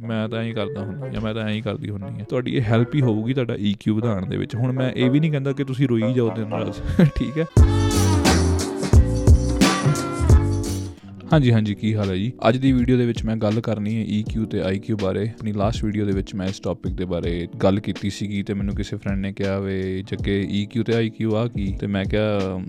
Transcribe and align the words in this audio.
ਮੈਂ 0.00 0.28
ਤਾਂ 0.28 0.38
ਐਂ 0.38 0.44
ਹੀ 0.44 0.52
ਕਰਦਾ 0.52 0.80
ਹੁੰਦਾ 0.80 1.08
ਜਾਂ 1.08 1.20
ਮੈਂ 1.20 1.34
ਤਾਂ 1.34 1.42
ਐਂ 1.42 1.48
ਹੀ 1.48 1.60
ਕਰਦੀ 1.60 1.90
ਹੁੰਨੀ 1.90 2.20
ਆ। 2.20 2.24
ਤੁਹਾਡੀ 2.24 2.56
ਇਹ 2.56 2.62
ਹੈਲਪ 2.62 2.94
ਹੀ 2.94 3.00
ਹੋਊਗੀ 3.00 3.34
ਤੁਹਾਡਾ 3.34 3.54
EQ 3.54 3.94
ਵਧਾਉਣ 3.94 4.26
ਦੇ 4.26 4.36
ਵਿੱਚ। 4.36 4.56
ਹੁਣ 4.56 4.72
ਮੈਂ 4.72 4.92
ਇਹ 4.92 5.10
ਵੀ 5.10 5.20
ਨਹੀਂ 5.20 5.30
ਕਹਿੰਦਾ 5.30 5.52
ਕਿ 5.52 5.64
ਤੁਸੀਂ 5.64 5.88
ਰੋਈ 5.88 6.12
ਜਾਓ 6.12 6.30
ਦਿਨ 6.30 6.52
ਰਾਤ 6.52 7.06
ਠੀਕ 7.16 7.38
ਹੈ? 7.38 7.44
ਹਾਂਜੀ 11.32 11.52
ਹਾਂਜੀ, 11.52 11.74
ਕੀ 11.74 11.94
ਹਾਲ 11.94 12.10
ਹੈ 12.10 12.16
ਜੀ? 12.16 12.32
ਅੱਜ 12.48 12.56
ਦੀ 12.56 12.72
ਵੀਡੀਓ 12.72 12.96
ਦੇ 12.96 13.06
ਵਿੱਚ 13.06 13.24
ਮੈਂ 13.24 13.36
ਗੱਲ 13.36 13.60
ਕਰਨੀ 13.60 13.94
ਹੈ 13.96 14.04
EQ 14.18 14.44
ਤੇ 14.46 14.60
IQ 14.60 14.96
ਬਾਰੇ। 15.02 15.22
ਆਪਣੀ 15.22 15.52
ਲਾਸਟ 15.52 15.84
ਵੀਡੀਓ 15.84 16.04
ਦੇ 16.04 16.12
ਵਿੱਚ 16.12 16.34
ਮੈਂ 16.34 16.46
ਇਸ 16.46 16.60
ਟੌਪਿਕ 16.60 16.92
ਦੇ 16.92 17.04
ਬਾਰੇ 17.04 17.48
ਗੱਲ 17.62 17.80
ਕੀਤੀ 17.80 18.10
ਸੀਗੀ 18.10 18.42
ਤੇ 18.42 18.54
ਮੈਨੂੰ 18.54 18.74
ਕਿਸੇ 18.74 18.96
ਫਰੈਂਡ 18.96 19.18
ਨੇ 19.18 19.32
ਕਿਹਾ 19.32 19.58
ਵੇ, 19.58 20.04
ਜੱਗੇ 20.06 20.48
EQ 20.60 20.82
ਤੇ 20.82 21.08
IQ 21.08 21.34
ਆ 21.34 21.46
ਕੀ? 21.46 21.66
ਤੇ 21.80 21.86
ਮੈਂ 21.86 22.04
ਕਿਹਾ 22.04 22.60